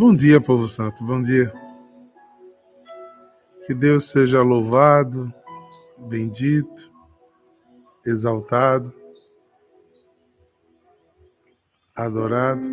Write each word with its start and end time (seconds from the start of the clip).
Bom 0.00 0.16
dia, 0.16 0.40
povo 0.40 0.66
santo, 0.66 1.04
bom 1.04 1.20
dia. 1.20 1.52
Que 3.66 3.74
Deus 3.74 4.08
seja 4.08 4.40
louvado, 4.40 5.30
bendito, 5.98 6.90
exaltado, 8.06 8.90
adorado 11.94 12.66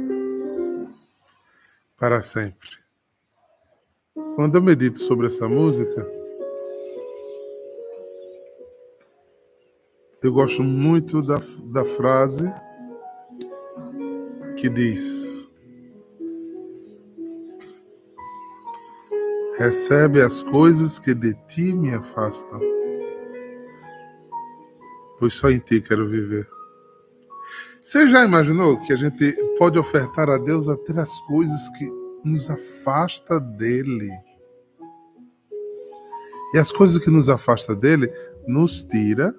para 2.00 2.22
sempre. 2.22 2.70
Quando 4.38 4.56
eu 4.56 4.62
medito 4.62 4.98
sobre 4.98 5.28
essa 5.28 5.50
música, 5.50 6.10
eu 10.24 10.32
gosto 10.32 10.64
muito 10.64 11.22
da, 11.22 11.42
da 11.74 11.84
frase 11.84 12.50
que 14.56 14.70
diz: 14.70 15.37
Recebe 19.58 20.22
as 20.22 20.44
coisas 20.44 21.00
que 21.00 21.16
de 21.16 21.34
ti 21.48 21.74
me 21.74 21.92
afastam, 21.92 22.62
pois 25.18 25.34
só 25.34 25.50
em 25.50 25.58
ti 25.58 25.82
quero 25.82 26.08
viver. 26.08 26.48
Você 27.82 28.06
já 28.06 28.24
imaginou 28.24 28.80
que 28.80 28.94
a 28.94 28.96
gente 28.96 29.34
pode 29.58 29.80
ofertar 29.80 30.30
a 30.30 30.38
Deus 30.38 30.70
até 30.70 31.00
as 31.00 31.20
coisas 31.22 31.70
que 31.70 31.90
nos 32.24 32.52
afasta 32.52 33.40
dele? 33.40 34.12
E 36.54 36.60
as 36.60 36.72
coisas 36.72 37.04
que 37.04 37.10
nos 37.10 37.28
afasta 37.28 37.76
dele 37.76 38.14
nos 38.48 38.84
tira 38.84 39.34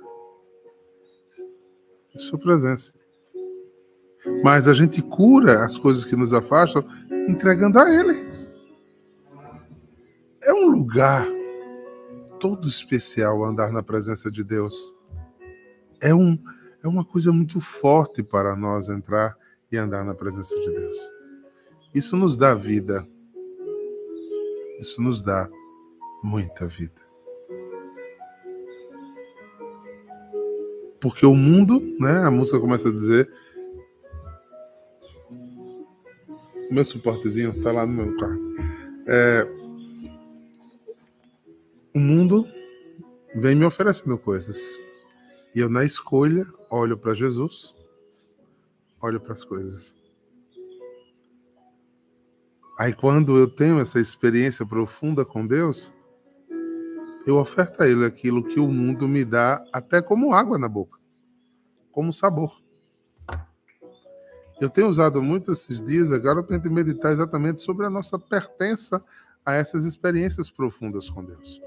de 2.12 2.20
sua 2.20 2.40
presença. 2.40 2.92
Mas 4.42 4.66
a 4.66 4.74
gente 4.74 5.00
cura 5.00 5.64
as 5.64 5.78
coisas 5.78 6.04
que 6.04 6.16
nos 6.16 6.32
afastam 6.32 6.84
entregando 7.28 7.78
a 7.78 7.88
Ele. 7.88 8.27
Um 10.68 10.70
lugar 10.70 11.26
todo 12.38 12.68
especial 12.68 13.42
andar 13.42 13.72
na 13.72 13.82
presença 13.82 14.30
de 14.30 14.44
Deus. 14.44 14.94
É, 15.98 16.14
um, 16.14 16.38
é 16.84 16.86
uma 16.86 17.06
coisa 17.06 17.32
muito 17.32 17.58
forte 17.58 18.22
para 18.22 18.54
nós 18.54 18.90
entrar 18.90 19.34
e 19.72 19.78
andar 19.78 20.04
na 20.04 20.14
presença 20.14 20.54
de 20.60 20.70
Deus. 20.70 20.98
Isso 21.94 22.16
nos 22.16 22.36
dá 22.36 22.54
vida. 22.54 23.08
Isso 24.78 25.00
nos 25.00 25.22
dá 25.22 25.48
muita 26.22 26.68
vida. 26.68 27.00
Porque 31.00 31.24
o 31.24 31.34
mundo, 31.34 31.80
né, 31.98 32.24
a 32.24 32.30
música 32.30 32.60
começa 32.60 32.90
a 32.90 32.92
dizer, 32.92 33.32
meu 36.70 36.84
suportezinho 36.84 37.62
tá 37.62 37.72
lá 37.72 37.86
no 37.86 37.92
meu 37.92 38.16
quarto. 38.18 38.56
É, 39.06 39.57
o 41.98 42.00
mundo 42.00 42.46
vem 43.34 43.56
me 43.56 43.64
oferecendo 43.64 44.16
coisas. 44.16 44.56
E 45.52 45.58
eu, 45.58 45.68
na 45.68 45.84
escolha, 45.84 46.46
olho 46.70 46.96
para 46.96 47.12
Jesus, 47.12 47.74
olho 49.00 49.20
para 49.20 49.32
as 49.32 49.42
coisas. 49.42 49.96
Aí, 52.78 52.92
quando 52.92 53.36
eu 53.36 53.48
tenho 53.48 53.80
essa 53.80 53.98
experiência 53.98 54.64
profunda 54.64 55.24
com 55.24 55.44
Deus, 55.44 55.92
eu 57.26 57.36
oferto 57.36 57.82
a 57.82 57.88
Ele 57.88 58.04
aquilo 58.04 58.44
que 58.44 58.60
o 58.60 58.68
mundo 58.68 59.08
me 59.08 59.24
dá, 59.24 59.64
até 59.72 60.00
como 60.00 60.32
água 60.32 60.56
na 60.56 60.68
boca, 60.68 61.00
como 61.90 62.12
sabor. 62.12 62.62
Eu 64.60 64.70
tenho 64.70 64.86
usado 64.86 65.20
muito 65.20 65.50
esses 65.50 65.82
dias, 65.82 66.12
agora 66.12 66.44
tento 66.44 66.70
meditar 66.70 67.10
exatamente 67.10 67.60
sobre 67.60 67.86
a 67.86 67.90
nossa 67.90 68.16
pertença 68.20 69.02
a 69.44 69.54
essas 69.54 69.84
experiências 69.84 70.48
profundas 70.48 71.10
com 71.10 71.24
Deus. 71.24 71.60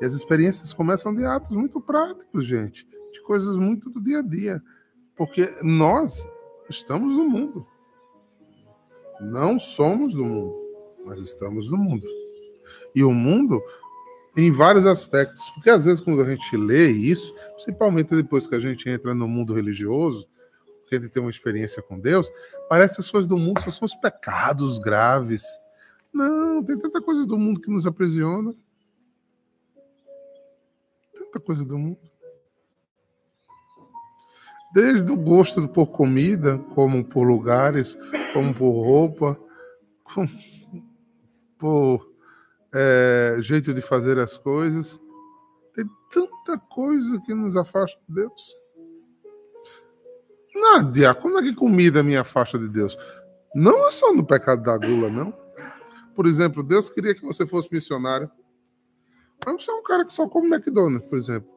E 0.00 0.04
as 0.04 0.12
experiências 0.12 0.72
começam 0.72 1.14
de 1.14 1.24
atos 1.24 1.52
muito 1.52 1.80
práticos, 1.80 2.44
gente, 2.44 2.86
de 3.12 3.20
coisas 3.22 3.56
muito 3.56 3.88
do 3.90 4.00
dia 4.00 4.18
a 4.18 4.22
dia, 4.22 4.62
porque 5.16 5.48
nós 5.62 6.26
estamos 6.68 7.16
no 7.16 7.28
mundo. 7.28 7.66
Não 9.20 9.58
somos 9.58 10.14
do 10.14 10.24
mundo, 10.24 10.54
mas 11.04 11.18
estamos 11.20 11.70
no 11.70 11.78
mundo. 11.78 12.06
E 12.94 13.02
o 13.02 13.12
mundo 13.12 13.62
em 14.36 14.50
vários 14.50 14.86
aspectos, 14.86 15.48
porque 15.50 15.70
às 15.70 15.86
vezes 15.86 16.00
quando 16.00 16.20
a 16.20 16.28
gente 16.28 16.56
lê 16.56 16.90
isso, 16.90 17.34
principalmente 17.54 18.14
depois 18.14 18.46
que 18.46 18.54
a 18.54 18.60
gente 18.60 18.88
entra 18.88 19.14
no 19.14 19.26
mundo 19.26 19.54
religioso, 19.54 20.28
que 20.86 20.94
ele 20.94 21.08
tem 21.08 21.22
uma 21.22 21.30
experiência 21.30 21.82
com 21.82 21.98
Deus, 21.98 22.30
parece 22.68 22.96
que 22.96 23.00
as 23.00 23.10
coisas 23.10 23.28
do 23.28 23.38
mundo 23.38 23.60
só 23.62 23.70
são 23.70 23.86
os 23.86 23.94
pecados 23.94 24.78
graves. 24.78 25.42
Não, 26.12 26.62
tem 26.62 26.78
tanta 26.78 27.00
coisa 27.00 27.24
do 27.24 27.38
mundo 27.38 27.60
que 27.60 27.70
nos 27.70 27.86
aprisiona. 27.86 28.54
Tanta 31.16 31.40
coisa 31.40 31.64
do 31.64 31.78
mundo. 31.78 31.98
Desde 34.74 35.10
o 35.10 35.16
gosto 35.16 35.66
por 35.68 35.90
comida, 35.90 36.58
como 36.74 37.04
por 37.04 37.26
lugares, 37.26 37.98
como 38.32 38.52
por 38.54 38.70
roupa, 38.70 39.40
como 40.04 40.28
por 41.56 42.12
é, 42.74 43.38
jeito 43.40 43.72
de 43.72 43.80
fazer 43.80 44.18
as 44.18 44.36
coisas. 44.36 45.00
Tem 45.74 45.86
tanta 46.10 46.58
coisa 46.58 47.20
que 47.24 47.34
nos 47.34 47.56
afasta 47.56 47.98
de 48.08 48.14
Deus. 48.16 48.56
Nádia, 50.54 51.14
como 51.14 51.38
é 51.38 51.42
que 51.42 51.54
comida 51.54 52.02
me 52.02 52.16
afasta 52.16 52.58
de 52.58 52.68
Deus? 52.68 52.96
Não 53.54 53.88
é 53.88 53.92
só 53.92 54.12
no 54.12 54.24
pecado 54.24 54.62
da 54.62 54.76
gula, 54.76 55.08
não. 55.08 55.32
Por 56.14 56.26
exemplo, 56.26 56.62
Deus 56.62 56.90
queria 56.90 57.14
que 57.14 57.22
você 57.22 57.46
fosse 57.46 57.68
missionário. 57.72 58.30
Você 59.52 59.70
é 59.70 59.74
um 59.74 59.82
cara 59.82 60.04
que 60.04 60.12
só 60.12 60.28
come 60.28 60.48
McDonald's, 60.48 61.08
por 61.08 61.16
exemplo. 61.16 61.48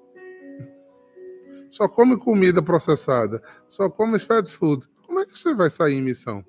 Só 1.71 1.87
come 1.87 2.17
comida 2.17 2.61
processada. 2.61 3.41
Só 3.67 3.89
come 3.89 4.19
fast 4.19 4.55
food. 4.55 4.87
Como 5.05 5.19
é 5.19 5.25
que 5.25 5.37
você 5.37 5.53
vai 5.53 5.69
sair 5.69 5.95
em 5.95 6.01
missão? 6.01 6.45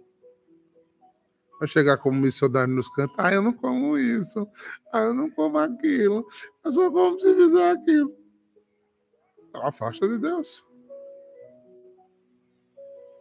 Vai 1.58 1.68
chegar 1.68 1.98
como 1.98 2.20
missionário 2.20 2.74
nos 2.74 2.88
cantos. 2.88 3.14
Ah, 3.18 3.32
eu 3.32 3.42
não 3.42 3.52
como 3.52 3.98
isso. 3.98 4.46
Ah, 4.92 5.00
eu 5.00 5.14
não 5.14 5.30
como 5.30 5.58
aquilo. 5.58 6.26
Eu 6.64 6.72
só 6.72 6.90
como 6.90 7.18
se 7.18 7.34
fizer 7.34 7.70
aquilo. 7.70 8.14
Afasta 9.54 10.08
de 10.08 10.18
Deus. 10.18 10.64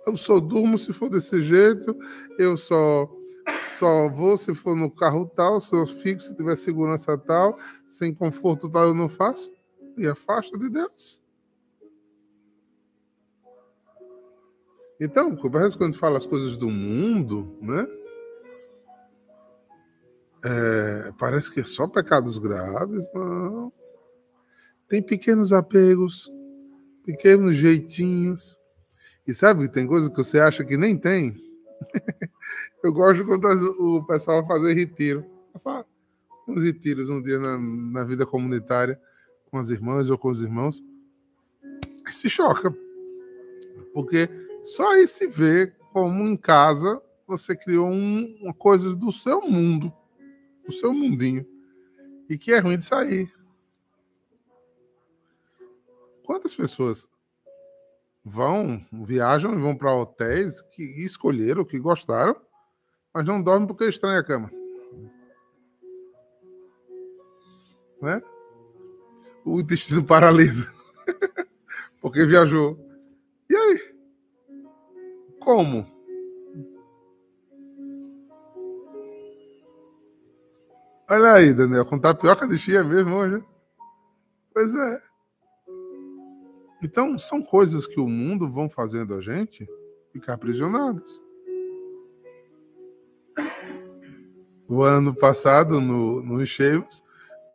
Eu 0.05 0.15
só 0.15 0.39
durmo 0.39 0.77
se 0.77 0.93
for 0.93 1.09
desse 1.09 1.41
jeito, 1.41 1.95
eu 2.37 2.55
só 2.55 3.09
só 3.63 4.09
vou 4.09 4.35
se 4.37 4.53
for 4.53 4.75
no 4.75 4.93
carro 4.93 5.25
tal, 5.25 5.61
se 5.61 5.73
eu 5.75 5.85
fico, 5.87 6.21
se 6.21 6.35
tiver 6.35 6.55
segurança 6.55 7.17
tal, 7.17 7.57
sem 7.85 8.13
conforto 8.13 8.69
tal, 8.69 8.87
eu 8.87 8.93
não 8.93 9.07
faço. 9.07 9.51
E 9.97 10.07
afasta 10.07 10.57
de 10.57 10.69
Deus. 10.69 11.21
Então, 14.99 15.35
parece 15.35 15.77
quando 15.77 15.95
fala 15.95 16.17
as 16.17 16.25
coisas 16.25 16.57
do 16.57 16.69
mundo, 16.69 17.57
né? 17.61 17.87
É, 20.43 21.11
parece 21.17 21.53
que 21.53 21.61
é 21.61 21.63
só 21.63 21.87
pecados 21.87 22.37
graves, 22.37 23.09
não. 23.13 23.71
Tem 24.87 25.01
pequenos 25.01 25.53
apegos, 25.53 26.29
pequenos 27.03 27.55
jeitinhos, 27.55 28.57
e 29.25 29.33
sabe 29.33 29.67
que 29.67 29.73
tem 29.73 29.85
coisa 29.85 30.09
que 30.09 30.17
você 30.17 30.39
acha 30.39 30.65
que 30.65 30.75
nem 30.75 30.97
tem? 30.97 31.35
eu 32.83 32.93
gosto 32.93 33.25
quando 33.25 33.45
o 33.79 34.03
pessoal 34.05 34.45
fazer 34.45 34.73
retiro. 34.73 35.25
Passar 35.51 35.85
uns 36.47 36.63
retiros 36.63 37.09
um 37.09 37.21
dia 37.21 37.37
na, 37.37 37.57
na 37.57 38.03
vida 38.03 38.25
comunitária 38.25 38.99
com 39.49 39.57
as 39.57 39.69
irmãs 39.69 40.09
ou 40.09 40.17
com 40.17 40.29
os 40.29 40.41
irmãos. 40.41 40.83
Aí 42.05 42.13
se 42.13 42.29
choca. 42.29 42.75
Porque 43.93 44.29
só 44.63 44.91
aí 44.91 45.07
se 45.07 45.27
vê 45.27 45.67
como 45.91 46.23
em 46.23 46.37
casa 46.37 47.01
você 47.27 47.55
criou 47.55 47.87
um, 47.87 48.37
uma 48.41 48.53
coisa 48.53 48.95
do 48.95 49.11
seu 49.11 49.41
mundo, 49.41 49.93
do 50.65 50.71
seu 50.71 50.93
mundinho, 50.93 51.45
e 52.27 52.37
que 52.37 52.51
é 52.51 52.59
ruim 52.59 52.77
de 52.77 52.85
sair. 52.85 53.31
Quantas 56.23 56.53
pessoas 56.53 57.09
vão, 58.23 58.83
viajam 58.91 59.53
e 59.53 59.61
vão 59.61 59.75
para 59.75 59.95
hotéis 59.95 60.61
que 60.61 60.83
escolheram, 61.03 61.65
que 61.65 61.79
gostaram, 61.79 62.35
mas 63.13 63.25
não 63.25 63.41
dormem 63.41 63.67
porque 63.67 63.85
estranha 63.85 64.19
a 64.19 64.23
cama. 64.23 64.51
Né? 68.01 68.21
O 69.43 69.59
intestino 69.59 70.03
paralisa. 70.03 70.71
porque 72.01 72.25
viajou. 72.25 72.77
E 73.49 73.55
aí? 73.55 73.95
Como? 75.39 75.85
Olha 81.09 81.33
aí, 81.33 81.53
Daniel, 81.53 81.85
com 81.85 81.97
tapioca 81.97 82.47
de 82.47 82.57
chia 82.59 82.83
mesmo 82.83 83.15
hoje. 83.15 83.43
Pois 84.53 84.75
é. 84.75 85.01
Então, 86.83 87.17
são 87.17 87.41
coisas 87.41 87.87
que 87.87 87.99
o 87.99 88.07
mundo 88.07 88.47
vão 88.47 88.69
fazendo 88.69 89.15
a 89.15 89.21
gente 89.21 89.67
ficar 90.13 90.33
aprisionados. 90.33 91.21
O 94.67 94.83
ano 94.83 95.15
passado, 95.15 95.81
no, 95.81 96.23
no 96.23 96.41
Encheios, 96.41 97.03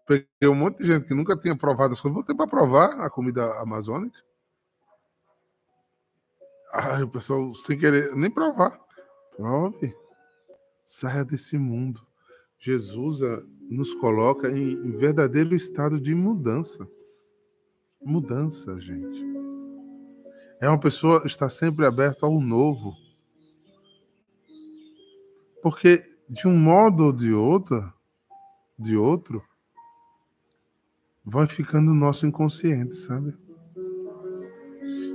peguei 0.06 0.28
um 0.44 0.54
monte 0.54 0.78
de 0.78 0.86
gente 0.86 1.06
que 1.06 1.14
nunca 1.14 1.36
tinha 1.36 1.56
provado 1.56 1.92
as 1.92 2.00
coisas. 2.00 2.14
Voltei 2.14 2.34
para 2.34 2.46
provar 2.46 3.00
a 3.00 3.08
comida 3.08 3.60
amazônica. 3.60 4.18
Ai, 6.72 7.02
o 7.04 7.08
pessoal, 7.08 7.54
sem 7.54 7.78
querer 7.78 8.16
nem 8.16 8.28
provar. 8.28 8.80
Prove. 9.36 9.94
Saia 10.84 11.24
desse 11.24 11.56
mundo. 11.56 12.04
Jesus 12.58 13.20
eh, 13.20 13.42
nos 13.70 13.94
coloca 13.94 14.50
em, 14.50 14.90
verdadeiro 14.92 15.54
estado 15.54 16.00
de 16.00 16.14
mudança. 16.14 16.88
Mudança, 18.02 18.80
gente. 18.80 19.24
É 20.60 20.68
uma 20.68 20.80
pessoa 20.80 21.20
que 21.20 21.26
está 21.26 21.48
sempre 21.48 21.86
aberta 21.86 22.26
ao 22.26 22.40
novo. 22.40 22.94
Porque 25.64 26.02
de 26.28 26.46
um 26.46 26.54
modo 26.54 27.04
ou 27.04 27.12
de 27.12 27.32
outra, 27.32 27.94
de 28.78 28.98
outro, 28.98 29.42
vai 31.24 31.46
ficando 31.46 31.90
o 31.90 31.94
nosso 31.94 32.26
inconsciente, 32.26 32.94
sabe? 32.94 33.34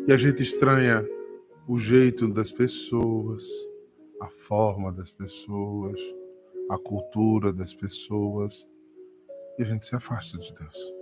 E 0.07 0.11
a 0.11 0.17
gente 0.17 0.41
estranha 0.41 1.07
o 1.67 1.77
jeito 1.77 2.27
das 2.27 2.51
pessoas, 2.51 3.47
a 4.19 4.27
forma 4.27 4.91
das 4.91 5.11
pessoas, 5.11 6.01
a 6.71 6.79
cultura 6.79 7.53
das 7.53 7.75
pessoas, 7.75 8.67
e 9.59 9.61
a 9.61 9.65
gente 9.67 9.85
se 9.85 9.95
afasta 9.95 10.39
de 10.39 10.51
Deus. 10.51 10.93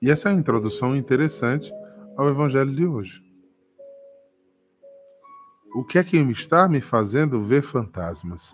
E 0.00 0.10
essa 0.10 0.30
é 0.30 0.32
a 0.32 0.36
introdução 0.36 0.96
interessante 0.96 1.70
ao 2.16 2.30
Evangelho 2.30 2.72
de 2.72 2.86
hoje. 2.86 3.31
O 5.74 5.82
que 5.82 5.98
é 5.98 6.04
que 6.04 6.18
está 6.18 6.68
me 6.68 6.82
fazendo 6.82 7.42
ver 7.42 7.62
fantasmas? 7.62 8.52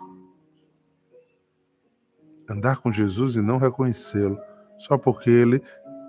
Andar 2.49 2.77
com 2.81 2.91
Jesus 2.91 3.35
e 3.35 3.41
não 3.41 3.57
reconhecê-lo, 3.57 4.39
só 4.77 4.97
porque 4.97 5.29
ele 5.29 5.61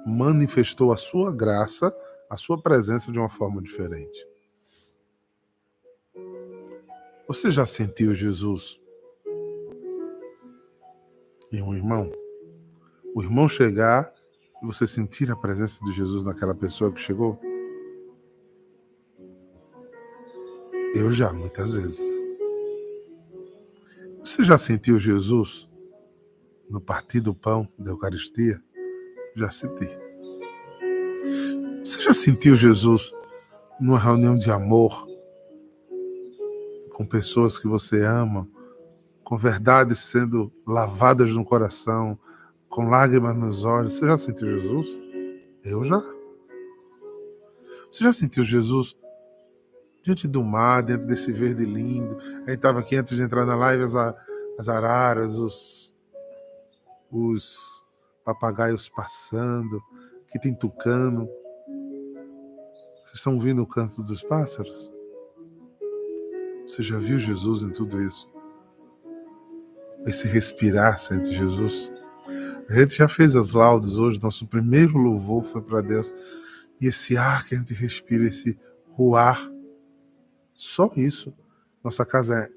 manifestou 0.07 0.93
a 0.93 0.97
sua 0.97 1.35
graça, 1.35 1.93
a 2.31 2.37
sua 2.37 2.63
presença 2.63 3.11
de 3.11 3.19
uma 3.19 3.29
forma 3.29 3.61
diferente. 3.61 4.25
Você 7.27 7.51
já 7.51 7.67
sentiu 7.67 8.15
Jesus 8.15 8.81
em 11.53 11.61
um 11.61 11.75
irmão? 11.75 12.11
O 13.15 13.23
irmão 13.23 13.49
chegar 13.49 14.13
e 14.63 14.67
você 14.67 14.87
sentir 14.87 15.29
a 15.31 15.37
presença 15.37 15.85
de 15.85 15.93
Jesus 15.93 16.25
naquela 16.25 16.55
pessoa 16.55 16.93
que 16.93 17.01
chegou? 17.01 17.50
Eu 20.95 21.13
já, 21.13 21.33
muitas 21.33 21.75
vezes. 21.75 22.01
Você 24.25 24.43
já 24.43 24.59
sentiu 24.59 24.99
Jesus 24.99 25.69
no 26.69 26.81
partir 26.81 27.21
do 27.21 27.33
pão 27.33 27.69
da 27.79 27.93
Eucaristia? 27.93 28.61
Já 29.37 29.51
senti. 29.51 29.89
Você 31.85 32.03
já 32.03 32.13
sentiu 32.13 32.57
Jesus 32.57 33.13
numa 33.81 33.99
reunião 33.99 34.37
de 34.37 34.51
amor 34.51 35.07
com 36.93 37.07
pessoas 37.07 37.57
que 37.57 37.69
você 37.69 38.05
ama, 38.05 38.49
com 39.23 39.39
verdades 39.39 40.01
sendo 40.01 40.53
lavadas 40.67 41.31
no 41.31 41.45
coração, 41.45 42.19
com 42.69 42.91
lágrimas 42.91 43.37
nos 43.37 43.65
olhos? 43.65 43.95
Você 43.95 44.07
já 44.07 44.17
sentiu 44.17 44.61
Jesus? 44.61 45.01
Eu 45.63 45.85
já. 45.85 46.03
Você 47.91 48.05
já 48.05 48.13
sentiu 48.13 48.45
Jesus 48.45 49.00
diante 50.03 50.27
do 50.27 50.43
mar, 50.43 50.83
dentro 50.83 51.07
desse 51.07 51.33
verde 51.33 51.65
lindo. 51.65 52.19
A 52.19 52.51
gente 52.51 52.55
estava 52.55 52.81
aqui 52.81 52.97
antes 52.97 53.17
de 53.17 53.23
entrar 53.23 53.45
na 53.45 53.55
live, 53.55 53.85
as, 53.85 53.95
as 54.59 54.69
araras, 54.69 55.35
os, 55.35 55.95
os 57.11 57.85
papagaios 58.25 58.89
passando, 58.89 59.81
que 60.31 60.39
tem 60.39 60.55
tucano. 60.55 61.29
Vocês 63.05 63.17
estão 63.17 63.35
ouvindo 63.35 63.63
o 63.63 63.67
canto 63.67 64.03
dos 64.03 64.23
pássaros? 64.23 64.91
Você 66.67 66.83
já 66.83 66.99
viu 66.99 67.19
Jesus 67.19 67.63
em 67.63 67.71
tudo 67.71 68.01
isso? 68.01 68.31
Esse 70.07 70.29
respirar 70.29 70.99
sente 70.99 71.33
Jesus. 71.33 71.93
A 72.69 72.75
gente 72.75 72.97
já 72.97 73.09
fez 73.09 73.35
as 73.35 73.53
laudas 73.53 73.99
hoje, 73.99 74.21
nosso 74.23 74.47
primeiro 74.47 74.97
louvor 74.97 75.43
foi 75.43 75.61
para 75.61 75.81
Deus. 75.81 76.11
E 76.81 76.87
esse 76.87 77.17
ar 77.17 77.45
que 77.45 77.57
a 77.57 77.59
gente 77.59 77.75
respira, 77.75 78.25
esse 78.25 78.57
ruar, 78.93 79.50
só 80.61 80.93
isso. 80.95 81.35
Nossa 81.83 82.05
casa 82.05 82.37
é... 82.39 82.51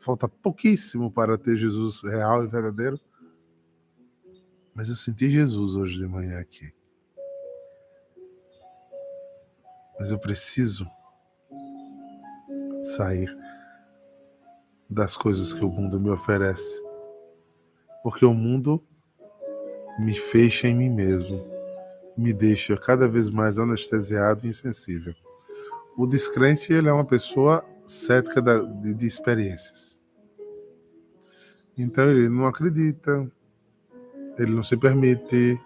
falta 0.00 0.28
pouquíssimo 0.28 1.08
para 1.08 1.38
ter 1.38 1.56
Jesus 1.56 2.02
real 2.02 2.42
e 2.42 2.48
verdadeiro. 2.48 2.98
Mas 4.74 4.88
eu 4.88 4.96
senti 4.96 5.30
Jesus 5.30 5.76
hoje 5.76 5.98
de 5.98 6.06
manhã 6.08 6.40
aqui. 6.40 6.74
Mas 10.00 10.10
eu 10.10 10.18
preciso 10.18 10.84
sair 12.82 13.32
das 14.90 15.16
coisas 15.16 15.52
que 15.52 15.64
o 15.64 15.70
mundo 15.70 16.00
me 16.00 16.10
oferece. 16.10 16.82
Porque 18.02 18.24
o 18.24 18.34
mundo 18.34 18.84
me 20.00 20.12
fecha 20.12 20.66
em 20.66 20.74
mim 20.74 20.90
mesmo, 20.90 21.46
me 22.16 22.32
deixa 22.32 22.76
cada 22.76 23.06
vez 23.06 23.30
mais 23.30 23.60
anestesiado 23.60 24.44
e 24.44 24.50
insensível. 24.50 25.14
O 25.96 26.06
descrente 26.06 26.72
ele 26.72 26.88
é 26.88 26.92
uma 26.92 27.04
pessoa 27.04 27.64
cética 27.86 28.42
de, 28.42 28.92
de 28.92 29.06
experiências. 29.06 30.00
Então 31.78 32.10
ele 32.10 32.28
não 32.28 32.46
acredita, 32.46 33.30
ele 34.38 34.52
não 34.52 34.62
se 34.62 34.76
permite, 34.76 35.58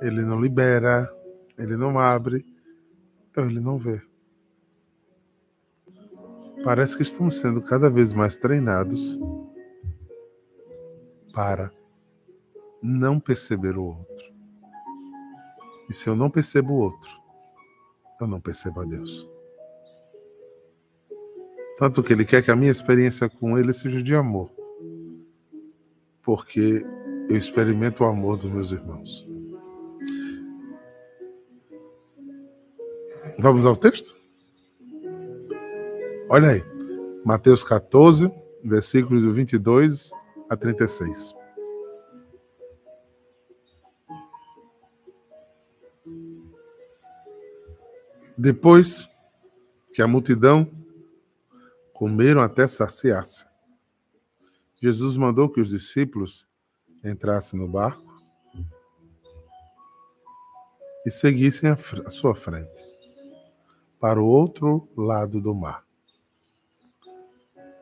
ele 0.00 0.22
não 0.22 0.40
libera, 0.40 1.10
ele 1.58 1.76
não 1.76 1.98
abre, 1.98 2.44
então 3.30 3.46
ele 3.46 3.60
não 3.60 3.78
vê. 3.78 4.02
Parece 6.64 6.96
que 6.96 7.02
estamos 7.02 7.38
sendo 7.38 7.62
cada 7.62 7.88
vez 7.88 8.12
mais 8.12 8.36
treinados 8.36 9.18
para 11.32 11.70
não 12.82 13.20
perceber 13.20 13.76
o 13.76 13.84
outro. 13.84 14.34
E 15.88 15.94
se 15.94 16.08
eu 16.08 16.16
não 16.16 16.30
percebo 16.30 16.74
o 16.74 16.78
outro, 16.78 17.10
eu 18.20 18.26
não 18.26 18.40
percebo 18.40 18.80
a 18.80 18.84
Deus. 18.84 19.35
Tanto 21.76 22.02
que 22.02 22.12
ele 22.12 22.24
quer 22.24 22.42
que 22.42 22.50
a 22.50 22.56
minha 22.56 22.70
experiência 22.70 23.28
com 23.28 23.58
ele 23.58 23.72
seja 23.72 24.02
de 24.02 24.14
amor. 24.14 24.50
Porque 26.22 26.84
eu 27.28 27.36
experimento 27.36 28.02
o 28.02 28.06
amor 28.06 28.38
dos 28.38 28.50
meus 28.50 28.72
irmãos. 28.72 29.28
Vamos 33.38 33.66
ao 33.66 33.76
texto? 33.76 34.16
Olha 36.30 36.50
aí. 36.50 36.64
Mateus 37.24 37.62
14, 37.62 38.32
versículos 38.64 39.22
do 39.22 39.32
22 39.32 40.10
a 40.48 40.56
36. 40.56 41.34
Depois 48.38 49.08
que 49.92 50.00
a 50.00 50.06
multidão 50.06 50.75
comeram 51.96 52.42
até 52.42 52.68
saciar-se. 52.68 53.46
Jesus 54.80 55.16
mandou 55.16 55.48
que 55.48 55.60
os 55.60 55.70
discípulos 55.70 56.46
entrassem 57.02 57.58
no 57.58 57.66
barco 57.66 58.04
e 61.06 61.10
seguissem 61.10 61.70
à 61.70 61.76
sua 62.10 62.34
frente, 62.34 62.86
para 63.98 64.20
o 64.20 64.26
outro 64.26 64.86
lado 64.94 65.40
do 65.40 65.54
mar, 65.54 65.86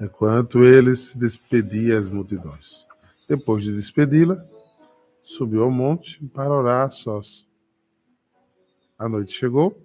enquanto 0.00 0.62
ele 0.62 0.94
se 0.94 1.18
despedia 1.18 1.98
as 1.98 2.06
multidões. 2.06 2.86
Depois 3.28 3.64
de 3.64 3.74
despedi-la, 3.74 4.46
subiu 5.22 5.64
ao 5.64 5.70
monte 5.70 6.24
para 6.28 6.52
orar 6.52 6.86
a 6.86 6.90
sós. 6.90 7.48
A 8.96 9.08
noite 9.08 9.32
chegou 9.32 9.76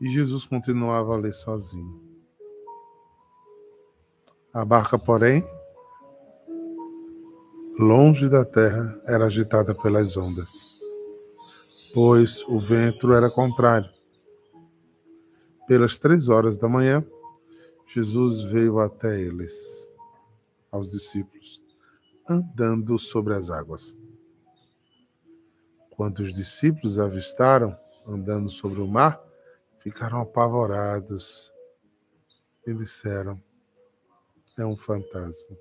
e 0.00 0.10
Jesus 0.10 0.44
continuava 0.44 1.14
a 1.14 1.16
ler 1.16 1.32
sozinho. 1.32 2.05
A 4.56 4.64
barca, 4.64 4.98
porém, 4.98 5.44
longe 7.78 8.26
da 8.26 8.42
terra, 8.42 8.98
era 9.06 9.26
agitada 9.26 9.74
pelas 9.74 10.16
ondas, 10.16 10.66
pois 11.92 12.42
o 12.44 12.58
vento 12.58 13.12
era 13.12 13.30
contrário. 13.30 13.90
Pelas 15.68 15.98
três 15.98 16.30
horas 16.30 16.56
da 16.56 16.70
manhã, 16.70 17.04
Jesus 17.86 18.44
veio 18.44 18.78
até 18.78 19.20
eles, 19.20 19.92
aos 20.72 20.88
discípulos, 20.88 21.60
andando 22.26 22.98
sobre 22.98 23.34
as 23.34 23.50
águas. 23.50 23.94
Quando 25.90 26.20
os 26.20 26.32
discípulos 26.32 26.98
avistaram 26.98 27.76
andando 28.06 28.48
sobre 28.48 28.80
o 28.80 28.88
mar, 28.88 29.22
ficaram 29.80 30.18
apavorados 30.22 31.52
e 32.66 32.72
disseram: 32.72 33.38
é 34.56 34.64
um 34.64 34.76
fantasma. 34.76 35.56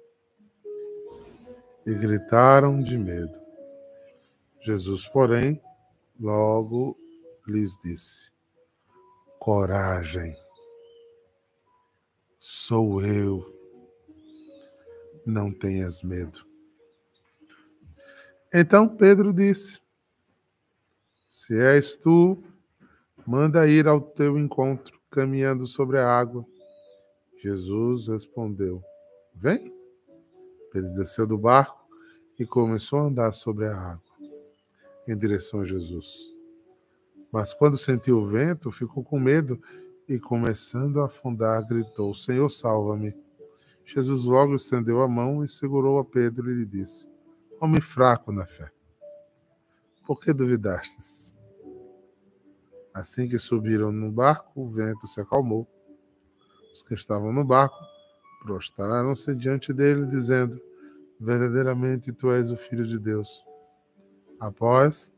E 1.85 1.93
gritaram 1.93 2.81
de 2.81 2.97
medo. 2.97 3.39
Jesus, 4.61 5.07
porém, 5.07 5.61
logo 6.19 6.97
lhes 7.47 7.77
disse: 7.83 8.31
Coragem, 9.37 10.35
sou 12.37 13.01
eu, 13.03 13.45
não 15.25 15.51
tenhas 15.51 16.01
medo. 16.01 16.45
Então 18.51 18.87
Pedro 18.87 19.33
disse: 19.33 19.79
Se 21.29 21.59
és 21.59 21.95
tu, 21.97 22.43
manda 23.27 23.67
ir 23.67 23.87
ao 23.87 24.01
teu 24.01 24.39
encontro, 24.39 24.99
caminhando 25.11 25.67
sobre 25.67 25.99
a 25.99 26.07
água. 26.07 26.45
Jesus 27.45 28.07
respondeu: 28.07 28.83
Vem. 29.35 29.71
Ele 30.73 30.89
desceu 30.89 31.27
do 31.27 31.37
barco 31.37 31.87
e 32.39 32.45
começou 32.45 32.99
a 32.99 33.03
andar 33.03 33.31
sobre 33.33 33.67
a 33.67 33.77
água, 33.77 34.15
em 35.07 35.15
direção 35.15 35.61
a 35.61 35.63
Jesus. 35.63 36.33
Mas 37.31 37.53
quando 37.53 37.77
sentiu 37.77 38.17
o 38.17 38.25
vento, 38.25 38.71
ficou 38.71 39.03
com 39.03 39.19
medo 39.19 39.61
e, 40.09 40.19
começando 40.19 40.99
a 40.99 41.05
afundar, 41.05 41.65
gritou: 41.67 42.15
Senhor, 42.15 42.49
salva-me. 42.49 43.15
Jesus 43.85 44.25
logo 44.25 44.55
estendeu 44.55 45.03
a 45.03 45.07
mão 45.07 45.43
e 45.43 45.47
segurou 45.47 45.99
a 45.99 46.03
Pedro 46.03 46.49
e 46.49 46.55
lhe 46.55 46.65
disse: 46.65 47.07
Homem 47.61 47.79
fraco 47.79 48.31
na 48.31 48.45
fé, 48.45 48.71
por 50.03 50.19
que 50.19 50.33
duvidastes? 50.33 51.37
Assim 52.91 53.29
que 53.29 53.37
subiram 53.37 53.91
no 53.91 54.11
barco, 54.11 54.59
o 54.59 54.67
vento 54.67 55.05
se 55.05 55.21
acalmou. 55.21 55.74
Os 56.75 56.83
que 56.83 56.93
estavam 56.93 57.31
no 57.31 57.45
barco 57.45 57.77
prostraram-se 58.43 59.33
diante 59.33 59.71
dele, 59.71 60.05
dizendo: 60.07 60.61
Verdadeiramente 61.17 62.11
tu 62.11 62.29
és 62.29 62.51
o 62.51 62.57
Filho 62.57 62.85
de 62.85 62.99
Deus. 62.99 63.45
Após 64.37 65.15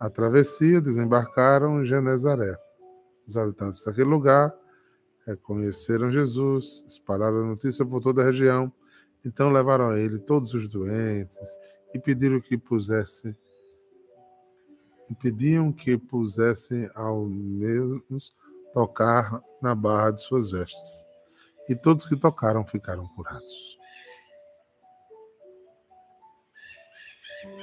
a 0.00 0.08
travessia, 0.08 0.80
desembarcaram 0.80 1.82
em 1.82 1.84
Genezaré. 1.84 2.56
Os 3.26 3.36
habitantes 3.36 3.84
daquele 3.84 4.08
lugar 4.08 4.50
reconheceram 5.26 6.10
Jesus, 6.10 6.82
espalharam 6.88 7.40
a 7.40 7.46
notícia 7.48 7.84
por 7.84 8.00
toda 8.00 8.22
a 8.22 8.24
região. 8.24 8.72
Então 9.22 9.52
levaram 9.52 9.90
a 9.90 9.98
ele 9.98 10.18
todos 10.18 10.54
os 10.54 10.66
doentes 10.68 11.58
e 11.92 11.98
pediram 11.98 12.40
que 12.40 12.56
pusesse 12.56 13.36
e 15.10 15.14
pediam 15.14 15.70
que 15.70 15.98
pusessem 15.98 16.88
ao 16.94 17.26
menos 17.26 18.34
tocar 18.76 19.42
na 19.62 19.74
barra 19.74 20.10
de 20.10 20.20
suas 20.20 20.50
vestes. 20.50 21.08
E 21.66 21.74
todos 21.74 22.04
que 22.04 22.14
tocaram 22.14 22.62
ficaram 22.62 23.08
curados. 23.08 23.78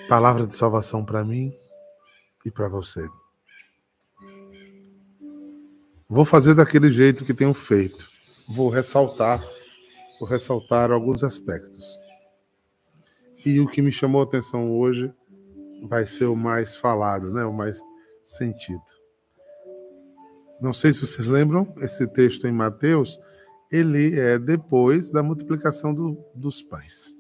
Palavra 0.09 0.47
de 0.47 0.55
salvação 0.55 1.05
para 1.05 1.23
mim 1.23 1.55
e 2.43 2.49
para 2.49 2.67
você. 2.67 3.07
Vou 6.09 6.25
fazer 6.25 6.55
daquele 6.55 6.89
jeito 6.89 7.23
que 7.23 7.33
tenho 7.33 7.53
feito. 7.53 8.09
Vou 8.49 8.69
ressaltar, 8.69 9.39
vou 10.19 10.27
ressaltar 10.27 10.91
alguns 10.91 11.23
aspectos. 11.23 11.99
E 13.45 13.59
o 13.59 13.67
que 13.67 13.83
me 13.83 13.91
chamou 13.91 14.21
a 14.21 14.23
atenção 14.23 14.71
hoje 14.71 15.13
vai 15.83 16.07
ser 16.07 16.25
o 16.25 16.35
mais 16.35 16.75
falado, 16.75 17.31
né? 17.31 17.45
O 17.45 17.53
mais 17.53 17.79
sentido. 18.23 19.02
Não 20.61 20.73
sei 20.73 20.93
se 20.93 21.05
vocês 21.05 21.27
lembram, 21.27 21.73
esse 21.79 22.07
texto 22.07 22.47
em 22.47 22.51
Mateus, 22.51 23.19
ele 23.71 24.17
é 24.19 24.37
depois 24.37 25.09
da 25.09 25.23
multiplicação 25.23 25.93
do, 25.93 26.17
dos 26.35 26.61
pães. 26.61 27.13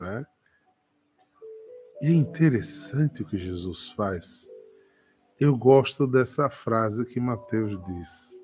Né? 0.00 0.26
E 2.02 2.06
é 2.06 2.12
interessante 2.12 3.22
o 3.22 3.26
que 3.26 3.38
Jesus 3.38 3.92
faz. 3.92 4.48
Eu 5.38 5.56
gosto 5.56 6.06
dessa 6.06 6.48
frase 6.48 7.04
que 7.04 7.20
Mateus 7.20 7.78
diz. 7.84 8.42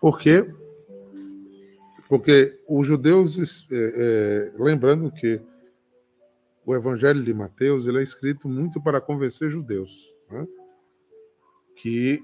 Por 0.00 0.18
quê? 0.18 0.52
Porque 2.08 2.58
os 2.66 2.86
judeus, 2.86 3.66
é, 3.70 4.52
é, 4.56 4.62
lembrando 4.62 5.10
que 5.10 5.42
o 6.64 6.74
Evangelho 6.74 7.22
de 7.22 7.34
Mateus 7.34 7.86
ele 7.86 7.98
é 7.98 8.02
escrito 8.02 8.48
muito 8.48 8.82
para 8.82 9.00
convencer 9.00 9.50
judeus 9.50 10.12
né? 10.30 10.46
Que 11.80 12.22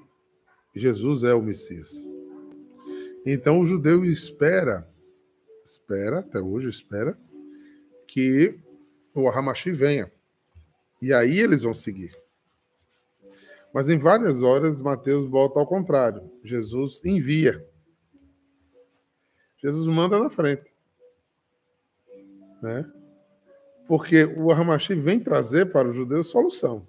Jesus 0.74 1.22
é 1.24 1.32
o 1.32 1.42
Messias. 1.42 1.92
Então 3.24 3.60
o 3.60 3.64
judeu 3.64 4.04
espera, 4.04 4.88
espera, 5.64 6.18
até 6.18 6.40
hoje 6.40 6.68
espera, 6.68 7.18
que 8.06 8.60
o 9.14 9.28
Hamashi 9.28 9.70
venha. 9.70 10.12
E 11.00 11.12
aí 11.12 11.38
eles 11.38 11.62
vão 11.62 11.72
seguir. 11.72 12.16
Mas 13.72 13.88
em 13.88 13.98
várias 13.98 14.42
horas, 14.42 14.80
Mateus 14.80 15.24
volta 15.24 15.58
ao 15.58 15.66
contrário. 15.66 16.30
Jesus 16.42 17.04
envia. 17.04 17.66
Jesus 19.58 19.86
manda 19.88 20.18
na 20.18 20.30
frente. 20.30 20.74
Né? 22.62 22.84
Porque 23.86 24.24
o 24.24 24.50
Hamashi 24.50 24.94
vem 24.94 25.18
trazer 25.20 25.72
para 25.72 25.88
os 25.88 25.96
judeus 25.96 26.28
solução. 26.28 26.86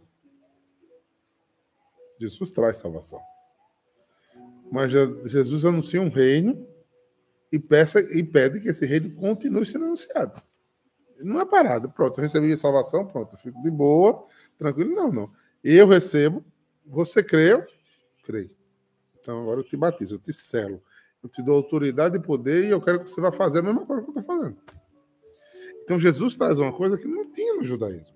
Jesus 2.20 2.52
traz 2.52 2.78
salvação. 2.78 3.20
Mas 4.72 4.92
Jesus 4.92 5.66
anuncia 5.66 6.02
um 6.02 6.10
reino 6.10 6.68
e, 7.52 7.60
peça, 7.60 8.00
e 8.00 8.24
pede 8.24 8.60
que 8.60 8.70
esse 8.70 8.86
reino 8.86 9.14
continue 9.16 9.66
sendo 9.66 9.86
anunciado. 9.86 10.42
Não 11.20 11.40
é 11.40 11.46
parada. 11.46 11.88
Pronto, 11.88 12.18
eu 12.18 12.24
recebi 12.24 12.52
a 12.52 12.58
salvação, 12.58 13.06
pronto, 13.06 13.34
eu 13.34 13.38
fico 13.38 13.62
de 13.62 13.72
boa, 13.72 14.26
tranquilo. 14.58 14.94
Não, 14.94 15.12
não. 15.12 15.32
Eu 15.64 15.88
recebo, 15.88 16.44
você 16.86 17.24
creu, 17.24 17.66
creio. 18.24 18.52
Então 19.20 19.42
agora 19.42 19.60
eu 19.60 19.64
te 19.64 19.78
batizo, 19.78 20.16
eu 20.16 20.20
te 20.20 20.34
selo. 20.34 20.82
Eu 21.24 21.30
te 21.30 21.42
dou 21.42 21.56
autoridade 21.56 22.18
e 22.18 22.22
poder 22.22 22.66
e 22.66 22.70
eu 22.70 22.82
quero 22.82 23.04
que 23.04 23.10
você 23.10 23.20
vá 23.20 23.32
fazer 23.32 23.60
a 23.60 23.64
mesma 23.64 23.86
coisa 23.86 24.04
que 24.04 24.10
eu 24.10 24.20
estou 24.20 24.24
fazendo. 24.24 24.58
Então 25.84 26.00
Jesus 26.00 26.36
traz 26.36 26.60
uma 26.60 26.74
coisa 26.74 26.98
que 26.98 27.08
não 27.08 27.32
tinha 27.32 27.56
no 27.56 27.64
judaísmo. 27.64 28.16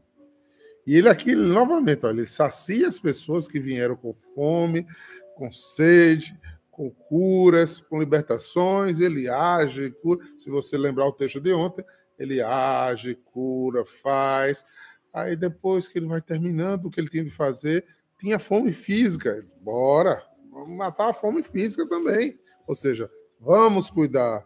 E 0.89 0.95
ele 0.95 1.07
aqui, 1.07 1.35
novamente, 1.35 2.03
olha, 2.03 2.21
ele 2.21 2.25
sacia 2.25 2.87
as 2.87 2.99
pessoas 2.99 3.47
que 3.47 3.59
vieram 3.59 3.95
com 3.95 4.11
fome, 4.11 4.87
com 5.35 5.51
sede, 5.51 6.35
com 6.71 6.89
curas, 6.89 7.79
com 7.79 7.99
libertações, 7.99 8.99
ele 8.99 9.29
age, 9.29 9.91
cura. 10.01 10.25
Se 10.39 10.49
você 10.49 10.79
lembrar 10.79 11.05
o 11.05 11.11
texto 11.11 11.39
de 11.39 11.53
ontem, 11.53 11.85
ele 12.17 12.41
age, 12.41 13.13
cura, 13.13 13.85
faz. 13.85 14.65
Aí 15.13 15.35
depois 15.35 15.87
que 15.87 15.99
ele 15.99 16.07
vai 16.07 16.23
terminando 16.23 16.87
o 16.87 16.89
que 16.89 16.99
ele 16.99 17.09
tinha 17.09 17.23
de 17.23 17.29
fazer, 17.29 17.85
tinha 18.17 18.39
fome 18.39 18.73
física. 18.73 19.45
Bora, 19.61 20.25
vamos 20.51 20.75
matar 20.75 21.09
a 21.09 21.13
fome 21.13 21.43
física 21.43 21.87
também. 21.87 22.39
Ou 22.65 22.73
seja, 22.73 23.07
vamos 23.39 23.91
cuidar 23.91 24.43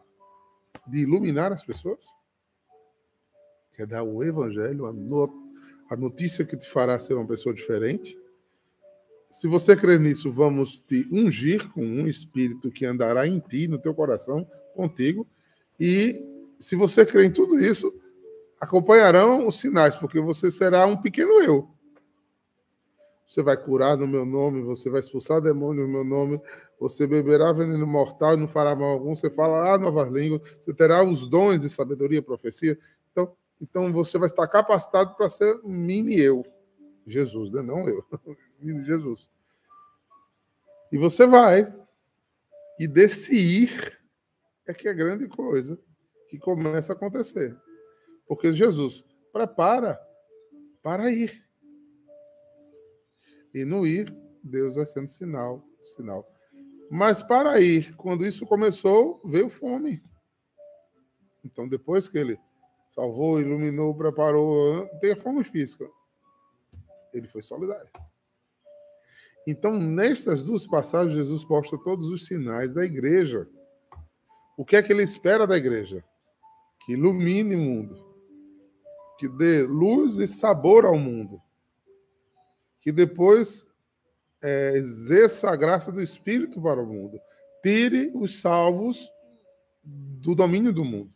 de 0.86 1.04
iluminar 1.04 1.54
as 1.54 1.64
pessoas. 1.64 2.06
Quer 3.78 3.88
dar 3.88 4.04
o 4.04 4.22
evangelho, 4.22 4.86
a 4.86 4.92
notícia 5.96 6.46
que 6.46 6.58
te 6.58 6.70
fará 6.70 6.98
ser 6.98 7.16
uma 7.16 7.28
pessoa 7.28 7.54
diferente. 7.54 8.18
Se 9.30 9.48
você 9.48 9.76
crer 9.76 10.00
nisso, 10.00 10.32
vamos 10.32 10.80
te 10.80 11.08
ungir 11.12 11.68
com 11.72 11.84
um 11.84 12.08
espírito 12.08 12.72
que 12.72 12.86
andará 12.86 13.28
em 13.28 13.40
ti, 13.40 13.68
no 13.68 13.80
teu 13.80 13.94
coração, 13.94 14.48
contigo, 14.76 15.28
e 15.80 16.14
se 16.60 16.76
você 16.76 17.06
crê 17.06 17.26
em 17.26 17.32
tudo 17.32 17.60
isso, 17.60 17.94
acompanharão 18.60 19.48
os 19.48 19.60
sinais, 19.60 19.96
porque 19.96 20.20
você 20.22 20.52
será 20.52 20.86
um 20.86 20.96
pequeno 20.96 21.42
eu. 21.42 21.70
Você 23.28 23.42
vai 23.42 23.58
curar 23.58 23.98
no 23.98 24.08
meu 24.08 24.26
nome, 24.26 24.62
você 24.62 24.90
vai 24.90 25.00
expulsar 25.00 25.42
demônios 25.42 25.88
no 25.88 25.92
meu 25.92 26.04
nome, 26.04 26.40
você 26.80 27.08
beberá 27.08 27.52
veneno 27.52 27.88
mortal 27.88 28.36
e 28.36 28.38
não 28.38 28.48
fará 28.48 28.76
mal 28.76 28.90
algum, 28.90 29.16
você 29.16 29.30
falará 29.30 29.78
novas 29.78 30.10
línguas, 30.10 30.42
você 30.60 30.74
terá 30.74 31.04
os 31.04 31.28
dons 31.28 31.62
de 31.62 31.70
sabedoria 31.70 32.20
e 32.20 32.22
profecia. 32.22 32.78
Então, 33.12 33.36
então 33.64 33.94
você 33.94 34.20
vai 34.20 34.28
estar 34.28 34.46
capacitado 34.46 35.16
para 35.16 35.30
ser 35.30 35.56
um 35.64 35.72
mini 35.72 36.20
eu. 36.20 36.46
Jesus, 37.08 37.50
né? 37.54 37.62
não 37.62 37.88
eu. 37.88 38.06
mini 38.60 38.84
Jesus. 38.84 39.32
E 40.92 40.98
você 40.98 41.26
vai. 41.26 41.74
E 42.78 42.90
desse 42.90 43.34
ir 43.34 43.98
é 44.68 44.74
que 44.74 44.90
é 44.90 44.94
grande 44.94 45.30
coisa 45.30 45.80
que 46.28 46.38
começa 46.38 46.92
a 46.92 46.96
acontecer. 46.96 47.58
Porque 48.28 48.52
Jesus 48.52 49.06
prepara 49.32 49.98
para 50.82 51.10
ir. 51.10 51.42
E 53.54 53.64
no 53.64 53.88
ir, 53.88 54.14
Deus 54.44 54.76
vai 54.76 54.86
sendo 54.86 55.08
sinal, 55.08 55.66
sinal. 55.82 56.30
Mas 56.92 57.24
para 57.24 57.62
ir, 57.62 57.96
quando 57.96 58.26
isso 58.26 58.46
começou, 58.46 59.22
veio 59.24 59.48
fome. 59.48 60.04
Então, 61.46 61.66
depois 61.66 62.10
que 62.10 62.18
ele 62.18 62.38
salvou, 62.94 63.42
iluminou, 63.42 63.96
preparou, 63.96 64.88
tem 65.02 65.14
a 65.14 65.16
fome 65.16 65.44
física. 65.44 65.90
Ele 67.12 67.28
foi 67.28 67.42
solidário. 67.42 67.90
Então, 69.48 69.80
nestas 69.80 70.44
duas 70.44 70.68
passagens, 70.68 71.16
Jesus 71.16 71.44
mostra 71.46 71.78
todos 71.78 72.08
os 72.08 72.26
sinais 72.26 72.74
da 72.74 72.86
igreja 72.86 73.50
O 74.56 74.64
que 74.64 74.76
é 74.76 74.84
que 74.84 74.94
ele 74.94 75.02
espera 75.02 75.48
da 75.48 75.58
igreja? 75.58 76.04
Que 76.86 76.94
ilumine 76.94 77.56
o 77.56 77.60
mundo, 77.60 78.06
que 79.18 79.28
dê 79.28 79.64
luz 79.64 80.18
e 80.18 80.28
sabor 80.28 80.86
ao 80.86 80.98
mundo, 80.98 81.42
que 82.80 82.92
depois 82.92 83.74
é, 84.44 84.74
exerça 84.76 85.50
a 85.50 85.56
graça 85.56 85.92
do 85.92 86.02
Espírito 86.02 86.62
para 86.62 86.80
o 86.80 86.86
mundo, 86.86 87.20
tire 87.64 88.12
os 88.14 88.40
salvos 88.40 89.10
do 89.84 90.36
domínio 90.36 90.72
do 90.72 90.86
mundo. 90.86 91.12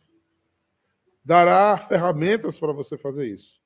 Dará 1.28 1.76
ferramentas 1.76 2.58
para 2.58 2.72
você 2.72 2.96
fazer 2.96 3.28
isso. 3.28 3.60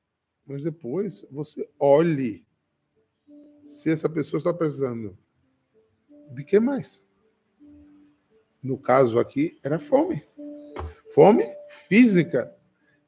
Mas 0.45 0.65
depois 0.65 1.25
você 1.31 1.65
olhe 1.79 2.45
se 3.69 3.89
essa 3.89 4.09
pessoa 4.09 4.39
está 4.39 4.53
precisando 4.53 5.17
de 6.33 6.43
que 6.43 6.59
mais? 6.59 7.07
No 8.61 8.77
caso 8.77 9.17
aqui, 9.17 9.61
era 9.63 9.79
fome. 9.79 10.27
Fome 11.15 11.45
física. 11.69 12.53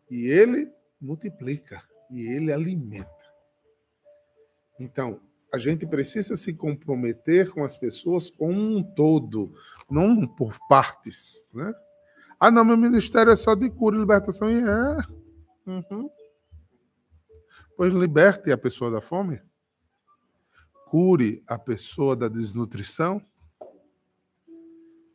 E 0.09 0.29
ele 0.29 0.71
multiplica. 1.01 1.83
E 2.09 2.23
ele 2.23 2.53
alimenta. 2.53 3.11
Então, 4.79 5.21
a 5.53 5.59
gente 5.59 5.85
precisa 5.85 6.37
se 6.37 6.55
comprometer 6.55 7.51
com 7.51 7.65
as 7.65 7.77
pessoas 7.77 8.31
como 8.31 8.53
um 8.61 8.85
todo, 8.85 9.53
não 9.91 10.29
por 10.29 10.57
partes. 10.69 11.45
Né? 11.53 11.75
Ah, 12.45 12.51
não, 12.51 12.63
meu 12.63 12.77
ministério 12.77 13.33
é 13.33 13.37
só 13.37 13.55
de 13.55 13.71
cura 13.71 13.97
e 13.97 14.01
libertação. 14.01 14.51
E 14.51 14.59
é. 14.59 14.97
Uhum. 15.67 16.11
Pois 17.75 17.91
liberte 17.91 18.53
a 18.53 18.59
pessoa 18.59 18.91
da 18.91 19.01
fome 19.01 19.41
cure 20.91 21.43
a 21.49 21.59
pessoa 21.59 22.15
da 22.15 22.29
desnutrição, 22.29 23.19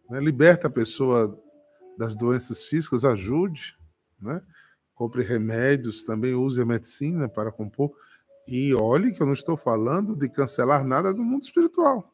né? 0.10 0.20
liberta 0.20 0.68
a 0.68 0.72
pessoa 0.72 1.40
das 2.00 2.16
doenças 2.16 2.64
físicas, 2.64 3.06
ajude, 3.06 3.78
né? 4.20 4.42
compre 4.96 5.22
remédios, 5.22 6.04
também 6.04 6.34
use 6.34 6.60
a 6.60 6.66
medicina 6.66 7.30
para 7.30 7.52
compor. 7.52 7.92
E 8.48 8.74
olhe 8.74 9.14
que 9.14 9.22
eu 9.22 9.28
não 9.28 9.34
estou 9.34 9.56
falando 9.56 10.18
de 10.18 10.28
cancelar 10.30 10.84
nada 10.84 11.14
do 11.14 11.24
mundo 11.24 11.44
espiritual. 11.44 12.12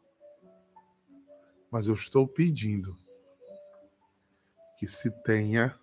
Mas 1.72 1.88
eu 1.88 1.94
estou 1.94 2.28
pedindo 2.28 3.05
que 4.86 4.92
se 4.92 5.10
tenha 5.10 5.76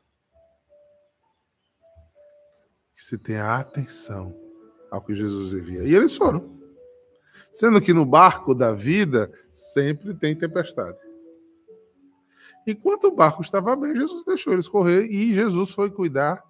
que 2.95 3.03
se 3.03 3.19
tenha 3.19 3.57
atenção 3.57 4.33
ao 4.93 5.03
que 5.03 5.13
Jesus 5.13 5.53
envia. 5.53 5.83
E 5.83 5.93
eles 5.93 6.17
foram. 6.17 6.57
Sendo 7.51 7.81
que 7.81 7.93
no 7.93 8.07
barco 8.07 8.55
da 8.55 8.73
vida 8.73 9.33
sempre 9.51 10.15
tem 10.15 10.39
tempestade. 10.39 11.01
Enquanto 12.65 13.09
o 13.09 13.15
barco 13.17 13.43
estava 13.43 13.75
bem, 13.75 13.97
Jesus 13.97 14.25
deixou 14.25 14.53
eles 14.53 14.69
correr 14.69 15.07
e 15.07 15.35
Jesus 15.35 15.73
foi 15.73 15.91
cuidar 15.91 16.41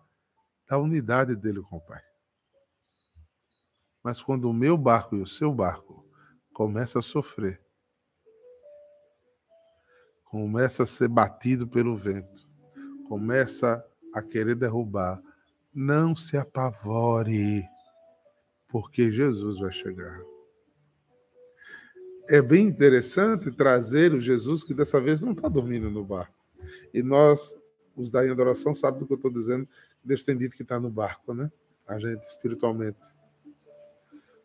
da 0.69 0.77
unidade 0.77 1.35
dele 1.35 1.63
com 1.63 1.79
o 1.79 1.81
Pai. 1.81 2.03
Mas 4.03 4.23
quando 4.23 4.51
o 4.51 4.53
meu 4.53 4.77
barco 4.77 5.17
e 5.17 5.23
o 5.23 5.27
seu 5.27 5.55
barco 5.55 6.07
começa 6.53 6.99
a 6.99 7.03
sofrer, 7.03 7.62
começa 10.33 10.83
a 10.83 10.87
ser 10.87 11.07
batido 11.07 11.69
pelo 11.69 11.95
vento, 11.95 12.49
começa 13.07 13.85
a 14.13 14.21
querer 14.21 14.57
derrubar, 14.57 15.23
não 15.73 16.17
se 16.17 16.37
apavore, 16.37 17.63
porque 18.67 19.13
Jesus 19.13 19.61
vai 19.61 19.71
chegar 19.71 20.33
é 22.29 22.41
bem 22.41 22.67
interessante 22.67 23.51
trazer 23.51 24.13
o 24.13 24.21
Jesus 24.21 24.63
que 24.63 24.75
dessa 24.75 25.01
vez 25.01 25.23
não 25.23 25.33
está 25.33 25.49
dormindo 25.49 25.91
no 25.91 26.05
barco. 26.05 26.35
E 26.95 27.03
nós, 27.03 27.55
os 27.97 28.11
da 28.11 28.21
adoração, 28.21 28.75
sabem 28.75 29.01
do 29.01 29.07
que 29.07 29.13
eu 29.13 29.17
estou 29.17 29.31
dizendo. 29.31 29.69
Deus 30.05 30.23
tem 30.23 30.37
dito 30.37 30.57
que 30.57 30.63
está 30.63 30.79
no 30.79 30.91
barco, 30.91 31.35
né? 31.35 31.51
A 31.87 31.99
gente 31.99 32.23
espiritualmente. 32.23 32.99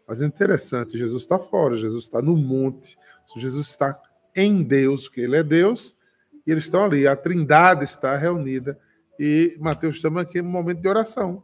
Mas 0.07 0.21
é 0.21 0.25
interessante, 0.25 0.97
Jesus 0.97 1.23
está 1.23 1.38
fora, 1.38 1.75
Jesus 1.75 2.05
está 2.05 2.21
no 2.21 2.35
monte, 2.35 2.97
Jesus 3.35 3.67
está 3.67 3.93
em 4.38 4.63
Deus, 4.63 5.06
porque 5.06 5.21
Ele 5.21 5.36
é 5.36 5.43
Deus, 5.43 5.95
e 6.45 6.52
eles 6.52 6.65
estão 6.65 6.86
ali, 6.86 7.08
a 7.08 7.15
trindade 7.15 7.84
está 7.84 8.15
reunida, 8.15 8.80
e 9.19 9.58
Mateus 9.60 9.97
chama 9.97 10.21
aqui 10.21 10.39
um 10.39 10.45
momento 10.45 10.80
de 10.80 10.88
oração. 10.88 11.43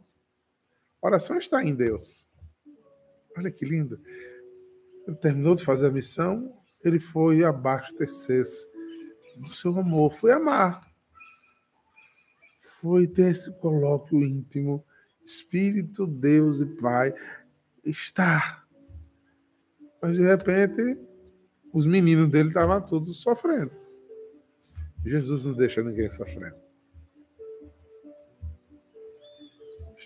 Oração 1.02 1.36
está 1.36 1.62
em 1.62 1.74
Deus. 1.74 2.30
Olha 3.36 3.50
que 3.50 3.64
lindo. 3.64 4.00
Ele 5.06 5.16
terminou 5.16 5.54
de 5.54 5.64
fazer 5.64 5.88
a 5.88 5.92
missão, 5.92 6.56
ele 6.84 7.00
foi 7.00 7.44
abastecer-se 7.44 8.66
do 9.36 9.48
seu 9.48 9.78
amor, 9.78 10.14
foi 10.14 10.32
amar. 10.32 10.80
Foi 12.80 13.06
ter 13.06 13.32
esse 13.32 13.50
colóquio 13.58 14.22
íntimo, 14.22 14.84
Espírito, 15.24 16.06
Deus 16.06 16.60
e 16.60 16.66
Pai, 16.80 17.12
estar. 17.84 18.66
Mas 20.00 20.16
de 20.16 20.22
repente, 20.22 20.98
os 21.74 21.86
meninos 21.86 22.28
dele 22.28 22.50
estavam 22.50 22.80
todos 22.80 23.20
sofrendo. 23.20 23.72
Jesus 25.04 25.44
não 25.44 25.54
deixa 25.54 25.82
ninguém 25.82 26.08
sofrendo. 26.08 26.56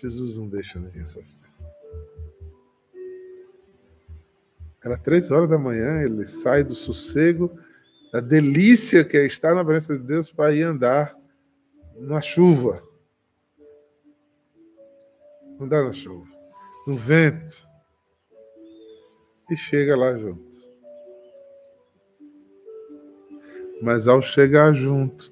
Jesus 0.01 0.39
não 0.39 0.49
deixa 0.49 0.79
ninguém 0.79 1.05
sofrendo. 1.05 1.37
Era 4.83 4.97
três 4.97 5.29
horas 5.29 5.47
da 5.47 5.59
manhã, 5.59 6.01
ele 6.01 6.25
sai 6.25 6.63
do 6.63 6.73
sossego, 6.73 7.55
da 8.11 8.19
delícia 8.19 9.05
que 9.05 9.17
é 9.17 9.27
estar 9.27 9.53
na 9.53 9.63
presença 9.63 9.99
de 9.99 10.05
Deus 10.05 10.31
para 10.31 10.55
ir 10.55 10.63
andar 10.63 11.15
na 11.95 12.19
chuva. 12.19 12.81
Andar 15.59 15.83
na 15.83 15.93
chuva, 15.93 16.25
no 16.87 16.95
vento. 16.95 17.67
E 19.51 19.57
chega 19.57 19.95
lá 19.95 20.17
junto. 20.17 20.68
Mas 23.81 24.07
ao 24.07 24.21
chegar 24.21 24.73
junto, 24.73 25.31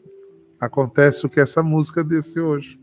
acontece 0.60 1.26
o 1.26 1.30
que 1.30 1.40
essa 1.40 1.62
música 1.62 2.04
disse 2.04 2.40
hoje. 2.40 2.80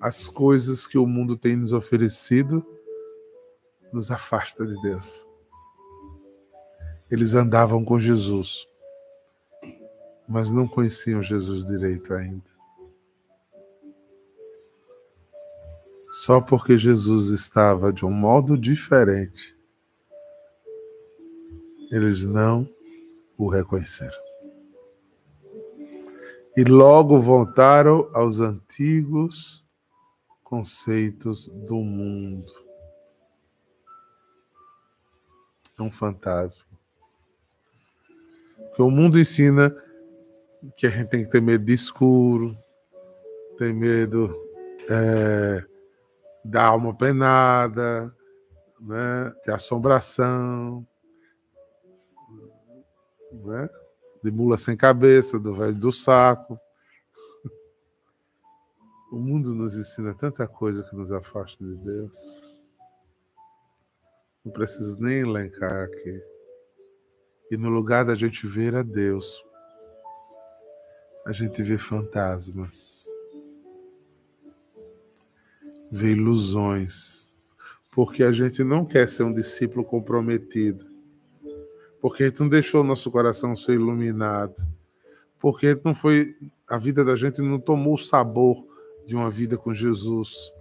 As 0.00 0.28
coisas 0.28 0.86
que 0.86 0.98
o 0.98 1.06
mundo 1.06 1.36
tem 1.36 1.56
nos 1.56 1.72
oferecido 1.72 2.64
nos 3.92 4.10
afasta 4.10 4.66
de 4.66 4.80
Deus. 4.82 5.26
Eles 7.10 7.34
andavam 7.34 7.84
com 7.84 7.98
Jesus, 7.98 8.66
mas 10.28 10.52
não 10.52 10.68
conheciam 10.68 11.22
Jesus 11.22 11.64
direito 11.64 12.12
ainda. 12.12 12.58
Só 16.10 16.40
porque 16.40 16.76
Jesus 16.76 17.28
estava 17.28 17.92
de 17.92 18.04
um 18.04 18.10
modo 18.10 18.58
diferente, 18.58 19.56
eles 21.90 22.26
não 22.26 22.68
o 23.38 23.48
reconheceram. 23.48 24.18
E 26.56 26.64
logo 26.64 27.20
voltaram 27.22 28.10
aos 28.12 28.40
antigos 28.40 29.64
conceitos 30.42 31.46
do 31.48 31.76
mundo 31.76 32.68
é 35.78 35.82
um 35.82 35.90
fantasma. 35.90 36.64
Porque 38.56 38.82
o 38.82 38.90
mundo 38.90 39.18
ensina 39.18 39.74
que 40.76 40.86
a 40.86 40.90
gente 40.90 41.08
tem 41.08 41.22
que 41.22 41.30
ter 41.30 41.40
medo 41.40 41.64
de 41.64 41.72
escuro, 41.72 42.56
ter 43.56 43.72
medo 43.72 44.34
é, 44.90 45.64
da 46.44 46.64
alma 46.64 46.94
penada, 46.94 48.14
né, 48.80 49.32
de 49.44 49.52
assombração, 49.52 50.86
né, 53.32 53.68
de 54.22 54.30
mula 54.30 54.58
sem 54.58 54.76
cabeça, 54.76 55.38
do 55.38 55.54
velho 55.54 55.74
do 55.74 55.92
saco. 55.92 56.58
O 59.10 59.18
mundo 59.18 59.54
nos 59.54 59.74
ensina 59.74 60.14
tanta 60.14 60.46
coisa 60.46 60.82
que 60.82 60.94
nos 60.94 61.10
afasta 61.10 61.64
de 61.64 61.76
Deus. 61.76 62.18
Não 64.44 64.52
preciso 64.52 64.98
nem 65.00 65.20
elencar 65.20 65.84
aqui. 65.84 66.22
E 67.50 67.56
no 67.56 67.70
lugar 67.70 68.04
da 68.04 68.14
gente 68.14 68.46
ver 68.46 68.74
a 68.74 68.82
Deus, 68.82 69.42
a 71.26 71.32
gente 71.32 71.62
vê 71.62 71.78
fantasmas, 71.78 73.06
vê 75.90 76.12
ilusões, 76.12 77.34
porque 77.92 78.22
a 78.22 78.32
gente 78.32 78.62
não 78.62 78.84
quer 78.84 79.08
ser 79.08 79.22
um 79.22 79.32
discípulo 79.32 79.84
comprometido, 79.84 80.84
porque 82.00 82.26
gente 82.26 82.40
não 82.40 82.48
deixou 82.48 82.82
o 82.82 82.84
nosso 82.84 83.10
coração 83.10 83.56
ser 83.56 83.74
iluminado, 83.74 84.54
porque 85.38 85.78
não 85.84 85.94
foi 85.94 86.34
a 86.68 86.78
vida 86.78 87.04
da 87.04 87.16
gente 87.16 87.40
não 87.40 87.58
tomou 87.58 87.94
o 87.94 87.98
sabor 87.98 88.56
de 89.06 89.16
uma 89.16 89.30
vida 89.30 89.56
com 89.56 89.72
Jesus, 89.72 90.52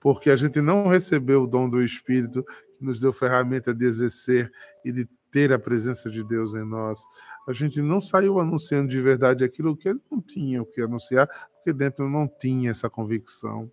porque 0.00 0.30
a 0.30 0.36
gente 0.36 0.60
não 0.60 0.88
recebeu 0.88 1.42
o 1.42 1.46
dom 1.46 1.68
do 1.68 1.82
Espírito 1.82 2.44
nos 2.80 2.98
deu 2.98 3.12
ferramenta 3.12 3.74
de 3.74 3.84
exercer 3.84 4.50
e 4.84 4.90
de 4.90 5.06
ter 5.30 5.52
a 5.52 5.58
presença 5.58 6.10
de 6.10 6.24
Deus 6.24 6.54
em 6.54 6.64
nós. 6.64 7.04
a 7.46 7.52
gente 7.52 7.80
não 7.82 8.00
saiu 8.00 8.40
anunciando 8.40 8.88
de 8.88 9.00
verdade 9.00 9.44
aquilo 9.44 9.76
que 9.76 9.92
não 10.10 10.20
tinha 10.20 10.62
o 10.62 10.66
que 10.66 10.80
anunciar, 10.80 11.28
porque 11.54 11.72
dentro 11.72 12.08
não 12.08 12.26
tinha 12.26 12.70
essa 12.70 12.88
convicção. 12.88 13.70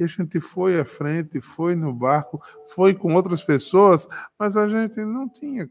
E 0.00 0.04
a 0.04 0.06
gente 0.06 0.40
foi 0.40 0.80
à 0.80 0.84
frente, 0.86 1.42
foi 1.42 1.76
no 1.76 1.92
barco, 1.92 2.42
foi 2.74 2.94
com 2.94 3.12
outras 3.12 3.42
pessoas, 3.44 4.08
mas 4.38 4.56
a 4.56 4.66
gente 4.66 5.04
não 5.04 5.28
tinha 5.28 5.68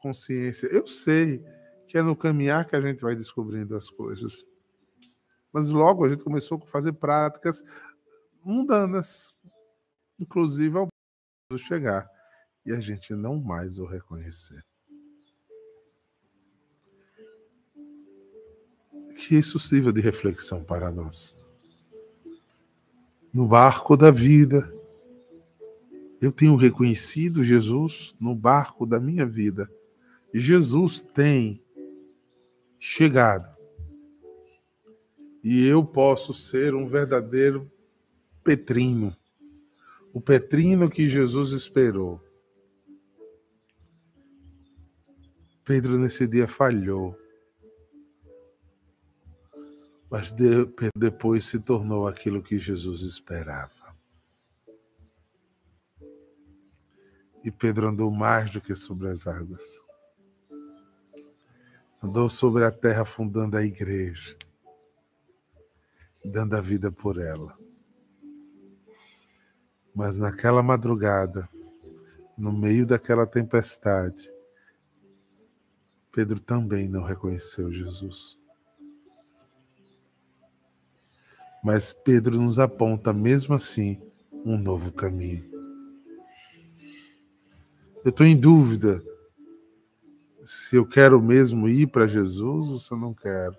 consciência. 0.00 0.66
Eu 0.68 0.86
sei 0.86 1.44
que 1.86 1.98
é 1.98 2.02
no 2.02 2.16
caminhar 2.16 2.64
que 2.64 2.74
a 2.74 2.80
gente 2.80 3.02
vai 3.02 3.14
descobrindo 3.14 3.76
as 3.76 3.90
coisas. 3.90 4.46
Mas 5.52 5.68
logo 5.68 6.06
a 6.06 6.08
gente 6.08 6.24
começou 6.24 6.56
a 6.56 6.66
fazer 6.66 6.94
práticas 6.94 7.62
mundanas, 8.42 9.34
inclusive 10.18 10.78
ao 10.78 10.88
chegar 11.58 12.10
e 12.64 12.72
a 12.72 12.80
gente 12.80 13.12
não 13.14 13.38
mais 13.38 13.78
o 13.78 13.84
reconhecer. 13.84 14.64
Que 19.18 19.36
isso 19.36 19.58
sirva 19.58 19.92
de 19.92 20.00
reflexão 20.00 20.64
para 20.64 20.90
nós 20.90 21.38
no 23.32 23.46
barco 23.46 23.96
da 23.96 24.10
vida. 24.10 24.68
Eu 26.20 26.30
tenho 26.30 26.56
reconhecido 26.56 27.42
Jesus 27.42 28.14
no 28.20 28.34
barco 28.34 28.84
da 28.84 29.00
minha 29.00 29.24
vida. 29.24 29.70
E 30.32 30.40
Jesus 30.40 31.00
tem 31.00 31.62
chegado. 32.78 33.48
E 35.42 35.66
eu 35.66 35.84
posso 35.84 36.34
ser 36.34 36.74
um 36.74 36.86
verdadeiro 36.86 37.70
Petrino. 38.44 39.16
O 40.12 40.20
Petrino 40.20 40.88
que 40.88 41.08
Jesus 41.08 41.52
esperou. 41.52 42.20
Pedro 45.64 45.98
nesse 45.98 46.26
dia 46.26 46.48
falhou. 46.48 47.19
Mas 50.10 50.32
de, 50.32 50.66
depois 50.96 51.44
se 51.44 51.60
tornou 51.60 52.08
aquilo 52.08 52.42
que 52.42 52.58
Jesus 52.58 53.02
esperava. 53.02 53.94
E 57.44 57.50
Pedro 57.50 57.88
andou 57.88 58.10
mais 58.10 58.50
do 58.50 58.60
que 58.60 58.74
sobre 58.74 59.08
as 59.08 59.26
águas. 59.26 59.86
Andou 62.02 62.28
sobre 62.28 62.64
a 62.64 62.72
terra 62.72 63.04
fundando 63.04 63.56
a 63.56 63.64
igreja, 63.64 64.36
dando 66.24 66.56
a 66.56 66.60
vida 66.60 66.90
por 66.90 67.20
ela. 67.20 67.56
Mas 69.94 70.18
naquela 70.18 70.62
madrugada, 70.62 71.48
no 72.36 72.52
meio 72.52 72.86
daquela 72.86 73.26
tempestade, 73.26 74.30
Pedro 76.10 76.40
também 76.40 76.88
não 76.88 77.04
reconheceu 77.04 77.70
Jesus. 77.70 78.39
Mas 81.62 81.92
Pedro 81.92 82.40
nos 82.40 82.58
aponta, 82.58 83.12
mesmo 83.12 83.54
assim, 83.54 84.00
um 84.44 84.56
novo 84.56 84.92
caminho. 84.92 85.48
Eu 88.04 88.08
estou 88.08 88.26
em 88.26 88.36
dúvida 88.36 89.04
se 90.46 90.76
eu 90.76 90.86
quero 90.86 91.20
mesmo 91.20 91.68
ir 91.68 91.86
para 91.86 92.06
Jesus 92.06 92.68
ou 92.68 92.78
se 92.78 92.90
eu 92.90 92.96
não 92.96 93.12
quero. 93.12 93.56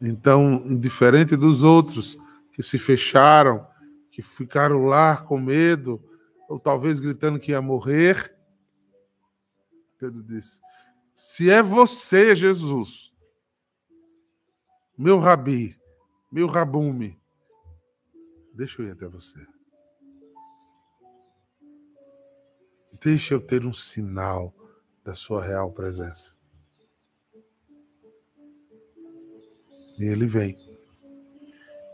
Então, 0.00 0.62
diferente 0.78 1.36
dos 1.36 1.62
outros 1.62 2.18
que 2.52 2.62
se 2.62 2.78
fecharam, 2.78 3.66
que 4.10 4.22
ficaram 4.22 4.86
lá 4.86 5.16
com 5.16 5.38
medo, 5.38 6.02
ou 6.48 6.58
talvez 6.58 6.98
gritando 6.98 7.38
que 7.38 7.50
ia 7.50 7.60
morrer, 7.60 8.34
Pedro 9.98 10.22
disse: 10.22 10.60
Se 11.14 11.50
é 11.50 11.62
você, 11.62 12.34
Jesus, 12.34 13.07
meu 14.98 15.20
rabi, 15.20 15.78
meu 16.28 16.48
rabume, 16.48 17.16
deixa 18.52 18.82
eu 18.82 18.88
ir 18.88 18.90
até 18.90 19.06
você. 19.06 19.38
Deixa 23.00 23.32
eu 23.34 23.40
ter 23.40 23.64
um 23.64 23.72
sinal 23.72 24.52
da 25.04 25.14
sua 25.14 25.40
real 25.44 25.70
presença. 25.70 26.34
E 30.00 30.04
ele 30.04 30.26
vem 30.26 30.56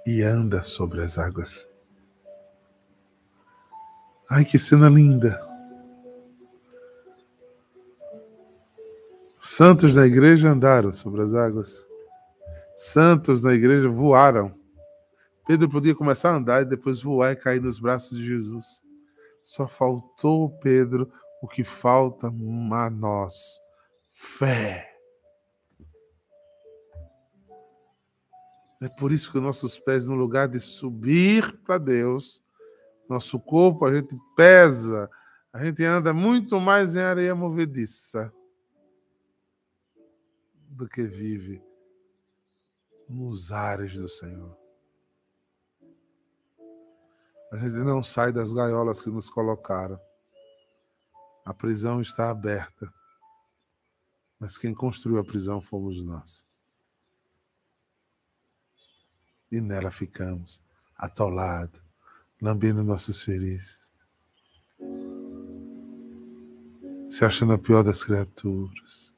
e 0.06 0.22
anda 0.22 0.62
sobre 0.62 1.02
as 1.02 1.18
águas. 1.18 1.68
Ai, 4.30 4.46
que 4.46 4.58
cena 4.58 4.88
linda! 4.88 5.38
Santos 9.38 9.94
da 9.94 10.06
igreja 10.06 10.48
andaram 10.48 10.90
sobre 10.90 11.22
as 11.22 11.34
águas 11.34 11.86
santos 12.76 13.42
na 13.42 13.52
igreja 13.52 13.88
voaram. 13.88 14.54
Pedro 15.46 15.68
podia 15.68 15.94
começar 15.94 16.30
a 16.30 16.36
andar 16.36 16.62
e 16.62 16.64
depois 16.64 17.02
voar 17.02 17.32
e 17.32 17.36
cair 17.36 17.60
nos 17.60 17.78
braços 17.78 18.18
de 18.18 18.24
Jesus. 18.24 18.82
Só 19.42 19.68
faltou 19.68 20.50
Pedro 20.58 21.10
o 21.42 21.46
que 21.46 21.62
falta 21.62 22.28
a 22.28 22.90
nós: 22.90 23.60
fé. 24.08 24.90
É 28.80 28.88
por 28.88 29.12
isso 29.12 29.30
que 29.32 29.40
nossos 29.40 29.78
pés, 29.78 30.06
no 30.06 30.14
lugar 30.14 30.48
de 30.48 30.60
subir 30.60 31.58
para 31.64 31.78
Deus, 31.78 32.42
nosso 33.08 33.38
corpo, 33.38 33.86
a 33.86 33.94
gente 33.94 34.14
pesa, 34.36 35.10
a 35.52 35.64
gente 35.64 35.82
anda 35.84 36.12
muito 36.12 36.60
mais 36.60 36.94
em 36.94 37.00
areia 37.00 37.34
movediça 37.34 38.32
do 40.68 40.88
que 40.88 41.02
vive 41.04 41.62
nos 43.08 43.52
ares 43.52 43.94
do 43.94 44.08
Senhor. 44.08 44.56
A 47.52 47.56
gente 47.56 47.76
não 47.84 48.02
sai 48.02 48.32
das 48.32 48.52
gaiolas 48.52 49.00
que 49.00 49.10
nos 49.10 49.30
colocaram. 49.30 50.00
A 51.44 51.54
prisão 51.54 52.00
está 52.00 52.30
aberta. 52.30 52.92
Mas 54.40 54.58
quem 54.58 54.74
construiu 54.74 55.18
a 55.18 55.24
prisão 55.24 55.60
fomos 55.60 56.02
nós. 56.02 56.46
E 59.52 59.60
nela 59.60 59.90
ficamos, 59.90 60.60
atolados, 60.96 61.80
lambendo 62.42 62.82
nossos 62.82 63.22
feridos. 63.22 63.92
Se 67.08 67.24
achando 67.24 67.52
a 67.52 67.58
pior 67.58 67.84
das 67.84 68.02
criaturas, 68.02 69.14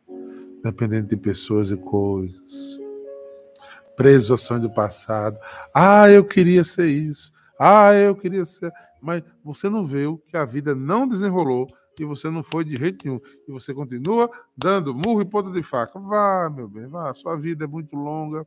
dependendo 0.62 1.08
de 1.08 1.16
pessoas 1.16 1.70
e 1.70 1.76
coisas 1.78 2.85
preso 3.96 4.34
ao 4.34 4.38
sonho 4.38 4.60
do 4.60 4.70
passado. 4.70 5.38
Ah, 5.74 6.08
eu 6.08 6.24
queria 6.24 6.62
ser 6.62 6.88
isso. 6.88 7.32
Ah, 7.58 7.92
eu 7.94 8.14
queria 8.14 8.44
ser. 8.44 8.72
Mas 9.00 9.22
você 9.42 9.68
não 9.68 9.86
viu 9.86 10.18
que 10.18 10.36
a 10.36 10.44
vida 10.44 10.74
não 10.74 11.08
desenrolou 11.08 11.66
e 11.98 12.04
você 12.04 12.30
não 12.30 12.42
foi 12.42 12.64
de 12.64 12.76
jeito 12.76 13.04
nenhum. 13.04 13.20
E 13.48 13.50
você 13.50 13.72
continua 13.72 14.30
dando 14.56 14.94
murro 14.94 15.22
e 15.22 15.24
ponta 15.24 15.50
de 15.50 15.62
faca. 15.62 15.98
Vá, 15.98 16.50
meu 16.54 16.68
bem, 16.68 16.86
vá. 16.86 17.12
Sua 17.14 17.38
vida 17.38 17.64
é 17.64 17.68
muito 17.68 17.96
longa. 17.96 18.46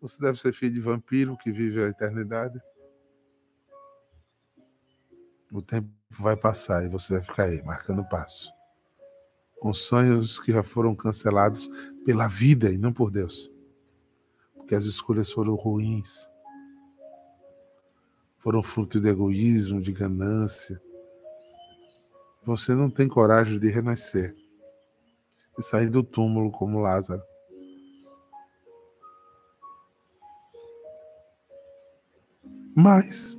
Você 0.00 0.20
deve 0.20 0.38
ser 0.38 0.52
filho 0.52 0.74
de 0.74 0.80
vampiro 0.80 1.36
que 1.36 1.50
vive 1.50 1.82
a 1.82 1.88
eternidade. 1.88 2.58
O 5.52 5.60
tempo 5.60 5.88
vai 6.10 6.36
passar 6.36 6.84
e 6.84 6.88
você 6.88 7.14
vai 7.14 7.22
ficar 7.22 7.44
aí, 7.44 7.62
marcando 7.64 8.08
passo. 8.08 8.52
Com 9.58 9.74
sonhos 9.74 10.38
que 10.38 10.52
já 10.52 10.62
foram 10.62 10.94
cancelados 10.94 11.68
pela 12.04 12.28
vida 12.28 12.70
e 12.70 12.78
não 12.78 12.92
por 12.92 13.10
Deus 13.10 13.50
que 14.68 14.74
as 14.74 14.84
escolhas 14.84 15.32
foram 15.32 15.54
ruins, 15.54 16.30
foram 18.36 18.62
fruto 18.62 19.00
de 19.00 19.08
egoísmo, 19.08 19.80
de 19.80 19.92
ganância. 19.92 20.80
Você 22.44 22.74
não 22.74 22.90
tem 22.90 23.08
coragem 23.08 23.58
de 23.58 23.68
renascer 23.70 24.36
e 25.58 25.62
sair 25.62 25.88
do 25.88 26.04
túmulo 26.04 26.52
como 26.52 26.80
Lázaro. 26.80 27.22
Mas, 32.76 33.36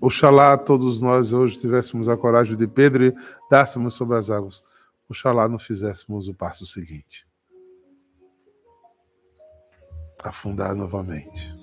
oxalá 0.00 0.56
todos 0.56 1.00
nós 1.00 1.32
hoje 1.32 1.58
tivéssemos 1.58 2.08
a 2.08 2.16
coragem 2.16 2.56
de 2.56 2.66
Pedro 2.68 3.04
e 3.06 3.14
dássemos 3.50 3.94
sobre 3.94 4.16
as 4.16 4.30
águas. 4.30 4.62
Oxalá 5.08 5.48
não 5.48 5.58
fizéssemos 5.58 6.28
o 6.28 6.34
passo 6.34 6.64
seguinte 6.64 7.25
afundar 10.28 10.74
novamente. 10.74 11.54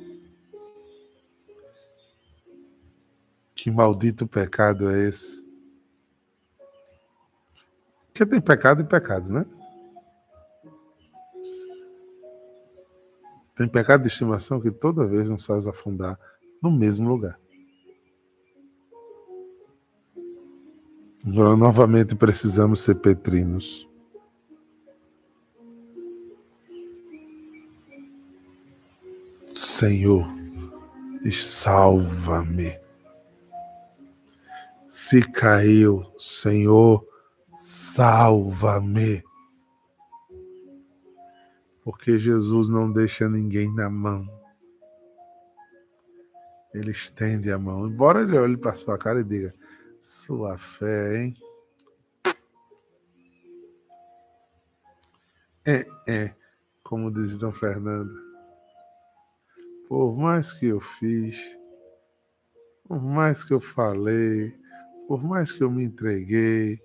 Que 3.55 3.71
maldito 3.71 4.27
pecado 4.27 4.89
é 4.89 5.07
esse? 5.07 5.43
Porque 8.07 8.25
tem 8.25 8.41
pecado 8.41 8.81
e 8.81 8.85
pecado, 8.85 9.29
né? 9.29 9.45
Tem 13.55 13.67
pecado 13.67 14.01
de 14.01 14.07
estimação 14.07 14.59
que 14.59 14.71
toda 14.71 15.07
vez 15.07 15.29
nos 15.29 15.45
faz 15.45 15.67
afundar 15.67 16.19
no 16.61 16.71
mesmo 16.71 17.07
lugar. 17.07 17.39
Agora, 21.25 21.55
novamente 21.55 22.15
precisamos 22.15 22.81
ser 22.81 22.95
petrinos. 22.95 23.87
Senhor, 29.83 30.25
salva-me. 31.29 32.79
Se 34.87 35.29
caiu, 35.29 36.09
Senhor, 36.17 37.05
salva-me. 37.57 39.21
Porque 41.81 42.17
Jesus 42.17 42.69
não 42.69 42.93
deixa 42.93 43.27
ninguém 43.27 43.75
na 43.75 43.89
mão. 43.89 44.25
Ele 46.73 46.91
estende 46.91 47.51
a 47.51 47.59
mão. 47.59 47.85
Embora 47.85 48.21
ele 48.21 48.37
olhe 48.37 48.55
para 48.55 48.73
sua 48.73 48.97
cara 48.97 49.19
e 49.19 49.25
diga: 49.25 49.53
Sua 49.99 50.57
fé, 50.57 51.23
hein? 51.23 51.35
É, 55.67 55.85
é, 56.07 56.33
como 56.81 57.11
diz 57.11 57.35
Dom 57.35 57.51
Fernando. 57.51 58.22
Por 59.93 60.17
mais 60.17 60.51
que 60.51 60.65
eu 60.65 60.79
fiz, 60.79 61.37
por 62.83 62.99
mais 62.99 63.43
que 63.43 63.53
eu 63.53 63.59
falei, 63.59 64.51
por 65.07 65.23
mais 65.23 65.51
que 65.51 65.63
eu 65.63 65.69
me 65.69 65.83
entreguei, 65.83 66.81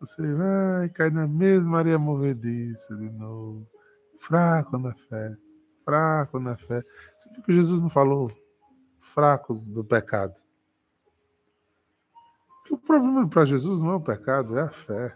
você 0.00 0.22
vai 0.32 0.88
cair 0.88 1.12
na 1.12 1.28
mesma 1.28 1.80
areia 1.80 1.98
movediça 1.98 2.96
de 2.96 3.10
novo. 3.10 3.68
Fraco 4.18 4.78
na 4.78 4.94
fé, 4.94 5.36
fraco 5.84 6.40
na 6.40 6.56
fé. 6.56 6.80
Você 7.18 7.28
viu 7.34 7.42
que 7.42 7.52
Jesus 7.52 7.78
não 7.82 7.90
falou 7.90 8.32
fraco 8.98 9.56
do 9.56 9.84
pecado? 9.84 10.40
Que 12.64 12.72
o 12.72 12.78
problema 12.78 13.28
para 13.28 13.44
Jesus 13.44 13.80
não 13.80 13.90
é 13.90 13.96
o 13.96 14.00
pecado, 14.00 14.58
é 14.58 14.62
a 14.62 14.70
fé. 14.70 15.14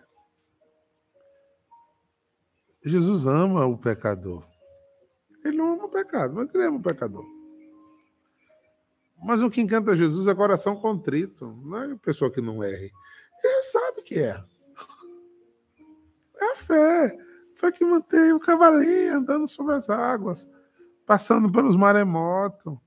Jesus 2.85 3.27
ama 3.27 3.65
o 3.65 3.79
pecador. 3.79 4.50
Ele 5.45 5.57
não 5.57 5.75
ama 5.75 5.85
o 5.85 5.89
pecado, 5.89 6.35
mas 6.35 6.55
ele 6.55 6.65
ama 6.65 6.79
o 6.79 6.83
pecador. 6.83 7.25
Mas 9.23 9.43
o 9.43 9.51
que 9.51 9.61
encanta 9.61 9.97
Jesus 9.97 10.27
é 10.27 10.35
coração 10.35 10.77
contrito, 10.77 11.55
não 11.65 11.83
é 11.83 11.95
pessoa 11.97 12.31
que 12.31 12.41
não 12.41 12.65
erre. 12.65 12.91
Ele 13.43 13.63
sabe 13.63 14.03
que 14.03 14.19
é. 14.19 14.43
É 16.41 16.53
a 16.53 16.57
fé. 16.57 17.19
Fé 17.55 17.73
que 17.73 17.85
mantém 17.85 18.33
o 18.33 18.41
cavalinho 18.41 19.17
andando 19.17 19.47
sobre 19.47 19.75
as 19.75 19.91
águas, 19.91 20.49
passando 21.05 21.53
pelos 21.53 21.77
maremotos, 21.77 22.79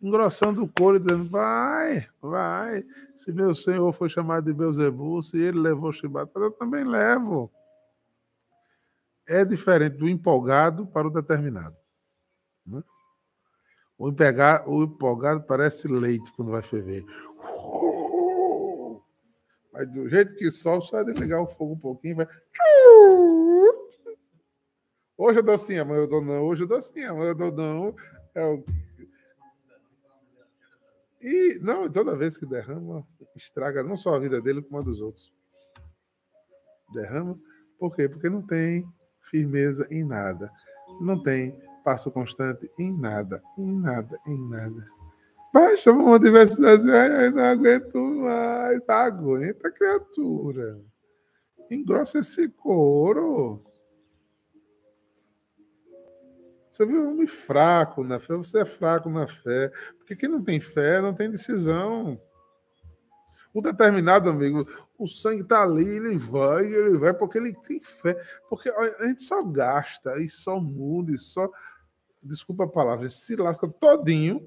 engrossando 0.00 0.64
o 0.64 0.68
couro 0.68 0.96
e 0.96 1.00
dizendo: 1.00 1.28
Vai, 1.28 2.08
vai. 2.22 2.84
Se 3.14 3.30
meu 3.30 3.54
senhor 3.54 3.92
foi 3.92 4.08
chamado 4.08 4.46
de 4.46 4.54
Beuzebu, 4.54 5.22
se 5.22 5.38
ele 5.38 5.58
levou 5.58 5.92
chibata, 5.92 6.38
eu 6.38 6.50
também 6.50 6.84
levo 6.84 7.52
é 9.28 9.44
diferente 9.44 9.98
do 9.98 10.08
empolgado 10.08 10.86
para 10.86 11.06
o 11.06 11.10
determinado. 11.10 11.76
Né? 12.66 12.82
O, 13.98 14.08
empolgado, 14.08 14.70
o 14.70 14.82
empolgado 14.84 15.42
parece 15.42 15.86
leite 15.86 16.32
quando 16.32 16.50
vai 16.50 16.62
ferver. 16.62 17.04
Mas 19.70 19.92
do 19.92 20.08
jeito 20.08 20.34
que 20.34 20.50
sol, 20.50 20.80
só 20.80 21.00
é 21.00 21.04
desligar 21.04 21.42
o 21.42 21.46
fogo 21.46 21.74
um 21.74 21.78
pouquinho, 21.78 22.16
vai. 22.16 22.26
Hoje 25.16 25.40
eu 25.40 25.42
dou 25.42 25.58
sim, 25.58 25.76
amanhã 25.76 26.00
eu 26.00 26.08
dou 26.08 26.24
não. 26.24 26.42
Hoje 26.44 26.62
eu 26.62 26.66
dou 26.66 26.80
sim, 26.80 27.02
amanhã 27.04 27.30
eu 27.30 27.34
dou 27.34 27.52
não. 27.52 27.94
É 28.34 28.44
o... 28.46 28.64
E 31.20 31.58
não, 31.60 31.90
toda 31.90 32.16
vez 32.16 32.38
que 32.38 32.46
derrama, 32.46 33.06
estraga 33.36 33.82
não 33.82 33.96
só 33.96 34.14
a 34.14 34.20
vida 34.20 34.40
dele, 34.40 34.62
como 34.62 34.78
a 34.78 34.82
dos 34.82 35.00
outros. 35.00 35.32
Derrama. 36.94 37.38
Por 37.78 37.94
quê? 37.94 38.08
Porque 38.08 38.30
não 38.30 38.40
tem 38.40 38.86
firmeza 39.28 39.86
em 39.90 40.04
nada. 40.04 40.50
Não 41.00 41.22
tem 41.22 41.56
passo 41.84 42.10
constante 42.10 42.70
em 42.78 42.92
nada, 42.96 43.42
em 43.56 43.72
nada, 43.78 44.18
em 44.26 44.48
nada. 44.48 44.84
Baixa 45.52 45.90
uma 45.90 46.18
diversidade, 46.18 46.90
ai, 46.90 47.30
não 47.30 47.42
aguento 47.42 47.98
mais. 47.98 48.86
Aguenta, 48.88 49.70
criatura. 49.70 50.80
Engrossa 51.70 52.18
esse 52.18 52.48
couro. 52.48 53.64
Você 56.70 56.86
viu 56.86 57.02
um 57.02 57.10
homem 57.10 57.26
fraco 57.26 58.04
na 58.04 58.20
fé, 58.20 58.36
você 58.36 58.60
é 58.60 58.64
fraco 58.64 59.08
na 59.08 59.26
fé. 59.26 59.72
Porque 59.96 60.14
quem 60.14 60.28
não 60.28 60.42
tem 60.42 60.60
fé 60.60 61.00
não 61.00 61.12
tem 61.12 61.30
decisão. 61.30 62.20
O 63.52 63.62
determinado 63.62 64.28
amigo, 64.28 64.66
o 64.98 65.06
sangue 65.06 65.42
está 65.42 65.62
ali, 65.62 65.88
ele 65.88 66.18
vai, 66.18 66.66
ele 66.66 66.98
vai, 66.98 67.14
porque 67.14 67.38
ele 67.38 67.54
tem 67.54 67.80
fé. 67.80 68.14
Porque 68.48 68.68
a 68.68 69.06
gente 69.06 69.22
só 69.22 69.42
gasta 69.42 70.18
e 70.20 70.28
só 70.28 70.60
muda 70.60 71.10
e 71.10 71.18
só. 71.18 71.50
Desculpa 72.22 72.64
a 72.64 72.68
palavra, 72.68 73.08
se 73.08 73.36
lasca 73.36 73.66
todinho. 73.68 74.46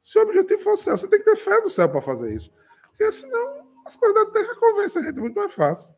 Se 0.00 0.18
o 0.18 0.22
objetivo 0.22 0.62
for 0.62 0.74
o 0.74 0.76
céu, 0.76 0.96
você 0.96 1.08
tem 1.08 1.18
que 1.18 1.24
ter 1.24 1.36
fé 1.36 1.60
do 1.60 1.70
céu 1.70 1.88
para 1.88 2.00
fazer 2.00 2.34
isso. 2.34 2.50
Porque 2.88 3.10
senão 3.12 3.66
as 3.84 3.96
coisas 3.96 4.14
da 4.14 4.30
terra 4.30 4.54
convencem 4.56 5.02
a 5.02 5.06
gente 5.06 5.20
muito 5.20 5.34
mais 5.34 5.52
fácil. 5.52 5.90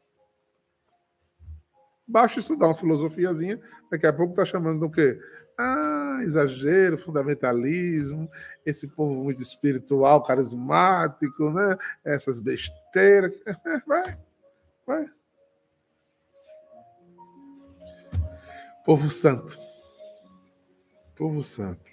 Basta 2.06 2.38
estudar 2.38 2.66
uma 2.66 2.74
filosofiazinha, 2.74 3.60
daqui 3.90 4.06
a 4.06 4.12
pouco 4.12 4.32
está 4.32 4.44
chamando 4.44 4.80
do 4.80 4.90
quê? 4.90 5.18
Ah, 5.58 6.18
exagero, 6.22 6.98
fundamentalismo, 6.98 8.28
esse 8.66 8.88
povo 8.88 9.14
muito 9.14 9.42
espiritual, 9.42 10.22
carismático, 10.22 11.50
né? 11.50 11.76
Essas 12.04 12.38
besteiras. 12.38 13.32
Vai, 13.86 14.18
vai. 14.86 15.10
Povo 18.84 19.08
santo. 19.08 19.58
Povo 21.16 21.42
santo. 21.42 21.90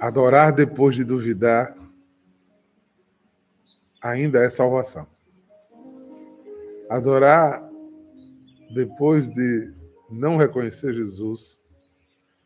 Adorar 0.00 0.52
depois 0.52 0.96
de 0.96 1.04
duvidar 1.04 1.76
ainda 4.02 4.44
é 4.44 4.50
salvação. 4.50 5.06
Adorar 6.88 7.65
depois 8.70 9.30
de 9.30 9.72
não 10.10 10.36
reconhecer 10.36 10.94
Jesus, 10.94 11.62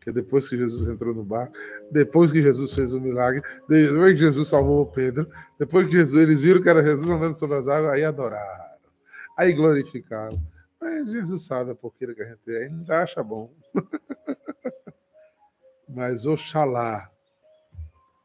que 0.01 0.11
depois 0.11 0.49
que 0.49 0.57
Jesus 0.57 0.89
entrou 0.89 1.15
no 1.15 1.25
barco, 1.25 1.55
depois 1.91 2.33
que 2.33 2.41
Jesus 2.41 2.73
fez 2.73 2.95
o 2.95 3.01
milagre, 3.01 3.43
depois 3.69 4.13
que 4.13 4.21
Jesus 4.21 4.49
salvou 4.49 4.87
Pedro, 4.87 5.31
depois 5.59 5.87
que 5.87 5.93
Jesus, 5.93 6.23
eles 6.23 6.41
viram 6.41 6.63
que 6.63 6.69
era 6.69 6.83
Jesus 6.83 7.09
andando 7.09 7.35
sobre 7.35 7.57
as 7.57 7.69
águas, 7.69 7.93
aí 7.93 8.05
adoraram, 8.05 8.77
aí 9.37 9.53
glorificaram. 9.53 10.41
Mas 10.81 11.11
Jesus 11.11 11.43
sabe 11.43 11.73
a 11.73 11.75
porqueira 11.75 12.15
que 12.15 12.23
a 12.23 12.29
gente 12.29 12.51
é, 12.51 12.65
ainda 12.65 13.03
acha 13.03 13.23
bom. 13.23 13.53
Mas 15.87 16.25
oxalá 16.25 17.11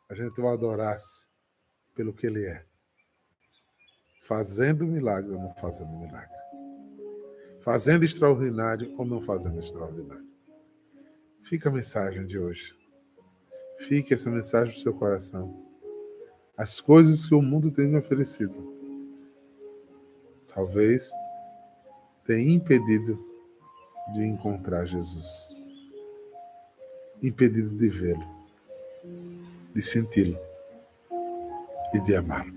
a 0.08 0.14
gente 0.14 0.40
o 0.40 0.48
adorasse 0.48 1.28
pelo 1.94 2.14
que 2.14 2.28
ele 2.28 2.46
é, 2.46 2.64
fazendo 4.22 4.86
milagre 4.86 5.32
ou 5.32 5.40
não 5.40 5.54
fazendo 5.56 5.92
milagre 5.98 6.45
fazendo 7.66 8.06
extraordinário 8.06 8.94
ou 8.96 9.04
não 9.04 9.20
fazendo 9.20 9.60
extraordinário. 9.60 10.24
Fica 11.42 11.68
a 11.68 11.72
mensagem 11.72 12.24
de 12.28 12.38
hoje. 12.38 12.76
Fique 13.80 14.14
essa 14.14 14.30
mensagem 14.30 14.76
no 14.76 14.80
seu 14.80 14.94
coração. 14.94 15.66
As 16.56 16.80
coisas 16.80 17.26
que 17.26 17.34
o 17.34 17.42
mundo 17.42 17.72
tem 17.72 17.88
me 17.88 17.98
oferecido, 17.98 18.72
talvez 20.48 21.12
tenha 22.24 22.54
impedido 22.54 23.20
de 24.14 24.24
encontrar 24.24 24.86
Jesus, 24.86 25.60
impedido 27.22 27.76
de 27.76 27.90
vê-lo, 27.90 28.26
de 29.74 29.82
senti-lo 29.82 30.38
e 31.94 32.00
de 32.00 32.16
amá-lo. 32.16 32.54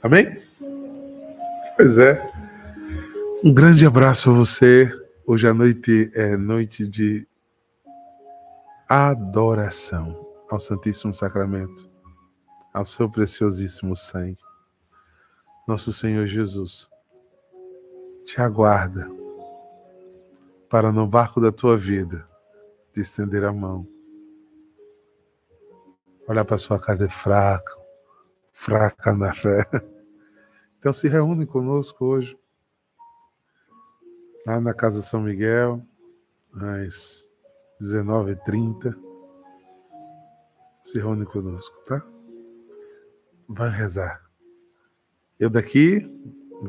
Amém? 0.00 0.43
Pois 1.76 1.98
é. 1.98 2.24
Um 3.42 3.52
grande 3.52 3.84
abraço 3.84 4.30
a 4.30 4.32
você. 4.32 4.88
Hoje 5.26 5.48
à 5.48 5.52
noite 5.52 6.08
é 6.14 6.36
noite 6.36 6.86
de 6.86 7.26
adoração 8.88 10.24
ao 10.48 10.60
Santíssimo 10.60 11.12
Sacramento, 11.12 11.90
ao 12.72 12.86
seu 12.86 13.10
preciosíssimo 13.10 13.96
sangue. 13.96 14.38
Nosso 15.66 15.92
Senhor 15.92 16.28
Jesus 16.28 16.88
te 18.24 18.40
aguarda 18.40 19.10
para 20.70 20.92
no 20.92 21.08
barco 21.08 21.40
da 21.40 21.50
tua 21.50 21.76
vida 21.76 22.28
te 22.92 23.00
estender 23.00 23.42
a 23.42 23.52
mão. 23.52 23.84
Olhar 26.28 26.44
para 26.44 26.56
sua 26.56 26.78
cara 26.78 26.98
de 26.98 27.08
fraco, 27.08 27.82
fraca 28.52 29.12
na 29.12 29.34
fé. 29.34 29.66
Então 30.84 30.92
se 30.92 31.08
reúne 31.08 31.46
conosco 31.46 32.04
hoje, 32.04 32.38
lá 34.46 34.60
na 34.60 34.74
Casa 34.74 35.00
São 35.00 35.22
Miguel, 35.22 35.82
às 36.52 37.26
19h30. 37.80 38.94
se 40.82 40.98
reúne 40.98 41.24
conosco, 41.24 41.82
tá? 41.86 42.06
Vai 43.48 43.70
rezar. 43.70 44.30
Eu 45.40 45.48
daqui 45.48 46.06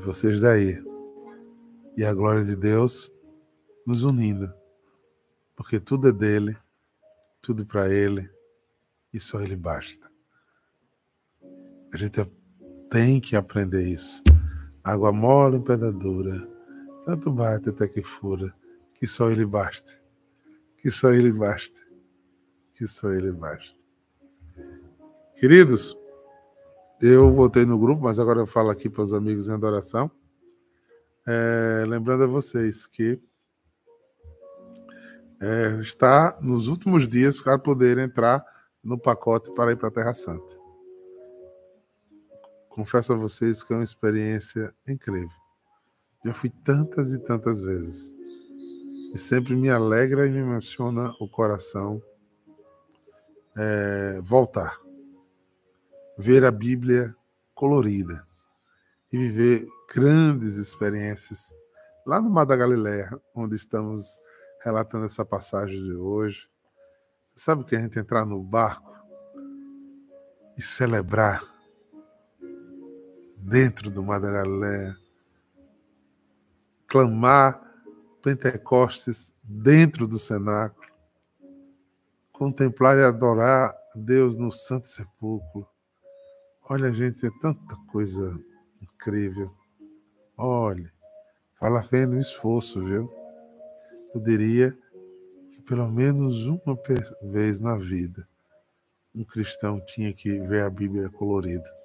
vocês 0.01 0.39
daí. 0.39 0.81
E 1.97 2.05
a 2.05 2.13
glória 2.13 2.45
de 2.45 2.55
Deus 2.55 3.11
nos 3.85 4.05
unindo. 4.05 4.49
Porque 5.57 5.77
tudo 5.77 6.07
é 6.07 6.13
dele, 6.13 6.57
tudo 7.41 7.65
para 7.65 7.93
ele 7.93 8.29
e 9.13 9.19
só 9.19 9.41
ele 9.41 9.57
basta. 9.57 10.09
A 11.93 11.97
gente 11.97 12.21
tem 12.89 13.19
que 13.19 13.35
aprender 13.35 13.87
isso. 13.87 14.23
Água 14.83 15.11
mole 15.11 15.57
em 15.57 15.61
pedra 15.61 15.91
dura, 15.91 16.47
tanto 17.05 17.31
bate 17.31 17.69
até 17.69 17.87
que 17.87 18.01
fura, 18.01 18.53
que 18.93 19.07
só 19.07 19.29
ele 19.29 19.45
baste. 19.45 20.01
Que 20.77 20.89
só 20.89 21.11
ele 21.11 21.31
baste. 21.31 21.85
Que 22.73 22.85
só 22.85 23.11
ele 23.11 23.31
baste. 23.31 23.77
Queridos, 25.39 25.97
eu 27.01 27.33
voltei 27.33 27.65
no 27.65 27.77
grupo, 27.77 28.03
mas 28.03 28.19
agora 28.19 28.39
eu 28.39 28.47
falo 28.47 28.69
aqui 28.69 28.89
para 28.89 29.03
os 29.03 29.13
amigos 29.13 29.49
em 29.49 29.53
adoração. 29.53 30.09
É, 31.27 31.83
lembrando 31.87 32.23
a 32.23 32.27
vocês 32.27 32.85
que 32.85 33.19
é, 35.41 35.81
está 35.81 36.37
nos 36.41 36.67
últimos 36.67 37.07
dias 37.07 37.41
para 37.41 37.59
poder 37.59 37.97
entrar 37.97 38.45
no 38.83 38.97
pacote 38.97 39.51
para 39.53 39.71
ir 39.71 39.75
para 39.75 39.89
a 39.89 39.91
Terra 39.91 40.13
Santa. 40.13 40.54
Confesso 42.75 43.13
a 43.13 43.15
vocês 43.15 43.63
que 43.63 43.71
é 43.71 43.77
uma 43.77 43.85
experiência 43.85 44.75
incrível. 44.85 45.29
Já 46.25 46.33
fui 46.33 46.49
tantas 46.49 47.13
e 47.13 47.23
tantas 47.23 47.63
vezes. 47.63 48.13
E 49.13 49.17
sempre 49.17 49.55
me 49.55 49.69
alegra 49.69 50.27
e 50.27 50.29
me 50.29 50.39
emociona 50.39 51.09
o 51.21 51.29
coração 51.29 52.03
é, 53.55 54.19
voltar. 54.21 54.77
Ver 56.17 56.43
a 56.43 56.51
Bíblia 56.51 57.15
colorida 57.53 58.27
e 59.09 59.17
viver 59.17 59.65
grandes 59.93 60.57
experiências 60.57 61.55
lá 62.05 62.19
no 62.19 62.29
Mar 62.29 62.45
da 62.45 62.57
Galileia, 62.57 63.09
onde 63.33 63.55
estamos 63.55 64.19
relatando 64.61 65.05
essa 65.05 65.23
passagem 65.23 65.81
de 65.81 65.93
hoje. 65.93 66.49
Você 67.33 67.45
sabe 67.45 67.61
o 67.61 67.65
que 67.65 67.77
a 67.77 67.79
gente 67.79 67.97
entrar 67.97 68.25
no 68.25 68.43
barco 68.43 68.93
e 70.57 70.61
celebrar 70.61 71.54
dentro 73.45 73.91
do 73.91 74.03
Mar 74.03 74.19
da 74.19 74.31
Galileia, 74.31 74.97
clamar 76.87 77.61
Pentecostes 78.21 79.31
dentro 79.43 80.07
do 80.07 80.17
cenáculo, 80.17 80.87
contemplar 82.31 82.97
e 82.97 83.03
adorar 83.03 83.71
Deus 83.95 84.35
no 84.35 84.49
Santo 84.49 84.87
Sepulcro. 84.87 85.67
Olha, 86.67 86.91
gente, 86.91 87.27
é 87.27 87.29
tanta 87.39 87.75
coisa 87.91 88.35
incrível. 88.81 89.53
Olhe, 90.35 90.91
fala 91.59 91.83
fé 91.83 92.07
no 92.07 92.19
esforço, 92.19 92.83
viu? 92.83 93.13
Eu 94.15 94.21
diria 94.21 94.75
que 95.49 95.61
pelo 95.61 95.87
menos 95.91 96.47
uma 96.47 96.75
vez 97.21 97.59
na 97.59 97.77
vida 97.77 98.27
um 99.13 99.23
cristão 99.23 99.79
tinha 99.85 100.11
que 100.11 100.39
ver 100.39 100.63
a 100.63 100.69
Bíblia 100.69 101.11
colorida 101.11 101.84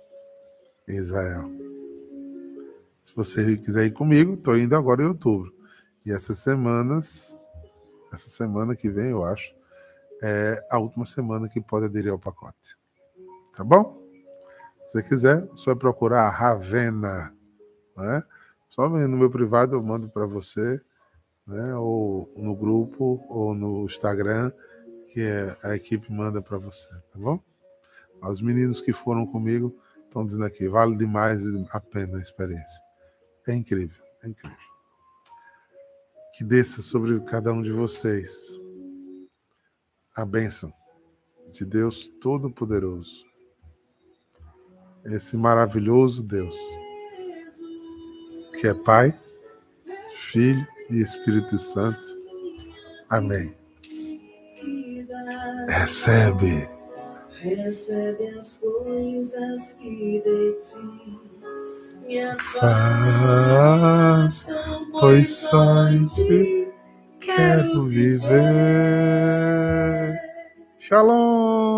em 0.91 0.97
Israel. 0.97 1.51
Se 3.03 3.15
você 3.15 3.57
quiser 3.57 3.87
ir 3.87 3.93
comigo, 3.93 4.35
estou 4.35 4.57
indo 4.57 4.77
agora 4.77 5.03
em 5.03 5.07
outubro. 5.07 5.53
E 6.05 6.13
essas 6.13 6.39
semanas, 6.39 7.37
essa 8.13 8.29
semana 8.29 8.77
que 8.77 8.91
vem, 8.91 9.11
eu 9.11 9.25
acho, 9.25 9.55
é 10.23 10.65
a 10.71 10.79
última 10.79 11.05
semana 11.05 11.49
que 11.49 11.61
pode 11.61 11.87
aderir 11.87 12.13
ao 12.13 12.19
pacote. 12.19 12.77
Tá 13.57 13.65
bom? 13.65 14.01
Se 14.85 14.93
você 14.93 15.03
quiser, 15.03 15.49
só 15.55 15.75
procurar 15.75 16.23
a 16.23 16.31
Ravena. 16.31 17.35
Né? 17.97 18.23
Só 18.69 18.89
no 18.89 19.17
meu 19.17 19.31
privado 19.31 19.77
eu 19.77 19.83
mando 19.83 20.09
para 20.09 20.27
você, 20.27 20.81
né? 21.47 21.75
ou 21.75 22.33
no 22.37 22.55
grupo, 22.55 23.25
ou 23.29 23.55
no 23.55 23.85
Instagram, 23.85 24.53
que 25.13 25.21
é, 25.21 25.57
a 25.63 25.75
equipe 25.75 26.13
manda 26.13 26.41
para 26.41 26.59
você, 26.59 26.89
tá 26.89 27.19
bom? 27.19 27.41
Os 28.23 28.43
meninos 28.43 28.81
que 28.81 28.93
foram 28.93 29.27
comigo 29.27 29.77
estão 30.11 30.27
dizendo 30.27 30.45
aqui, 30.45 30.69
vale 30.69 30.97
demais 30.97 31.43
a 31.71 31.81
pena 31.81 32.19
a 32.19 32.21
experiência. 32.21 32.83
É 33.47 33.55
incrível, 33.55 34.03
é 34.23 34.29
incrível. 34.29 34.59
Que 36.37 36.45
desça 36.45 36.83
sobre 36.83 37.19
cada 37.21 37.53
um 37.53 37.63
de 37.63 37.71
vocês 37.71 38.59
a 40.15 40.25
bênção 40.25 40.73
de 41.53 41.65
Deus 41.65 42.09
Todo-Poderoso, 42.21 43.25
esse 45.05 45.37
maravilhoso 45.37 46.23
Deus, 46.23 46.57
que 48.61 48.67
é 48.67 48.75
Pai, 48.75 49.19
Filho 50.15 50.67
e 50.91 51.01
Espírito 51.01 51.57
Santo. 51.57 52.19
Amém. 53.09 53.55
Recebe. 55.69 56.80
Recebe 57.43 58.29
as 58.37 58.59
coisas 58.59 59.75
que 59.75 60.21
de 60.21 60.53
ti 60.61 61.19
me 62.07 62.21
afastam, 62.23 63.31
pois 65.01 65.29
só 65.31 65.89
em 65.89 66.05
ti 66.05 66.69
quero 67.19 67.85
viver. 67.85 68.31
Shalom! 70.79 71.70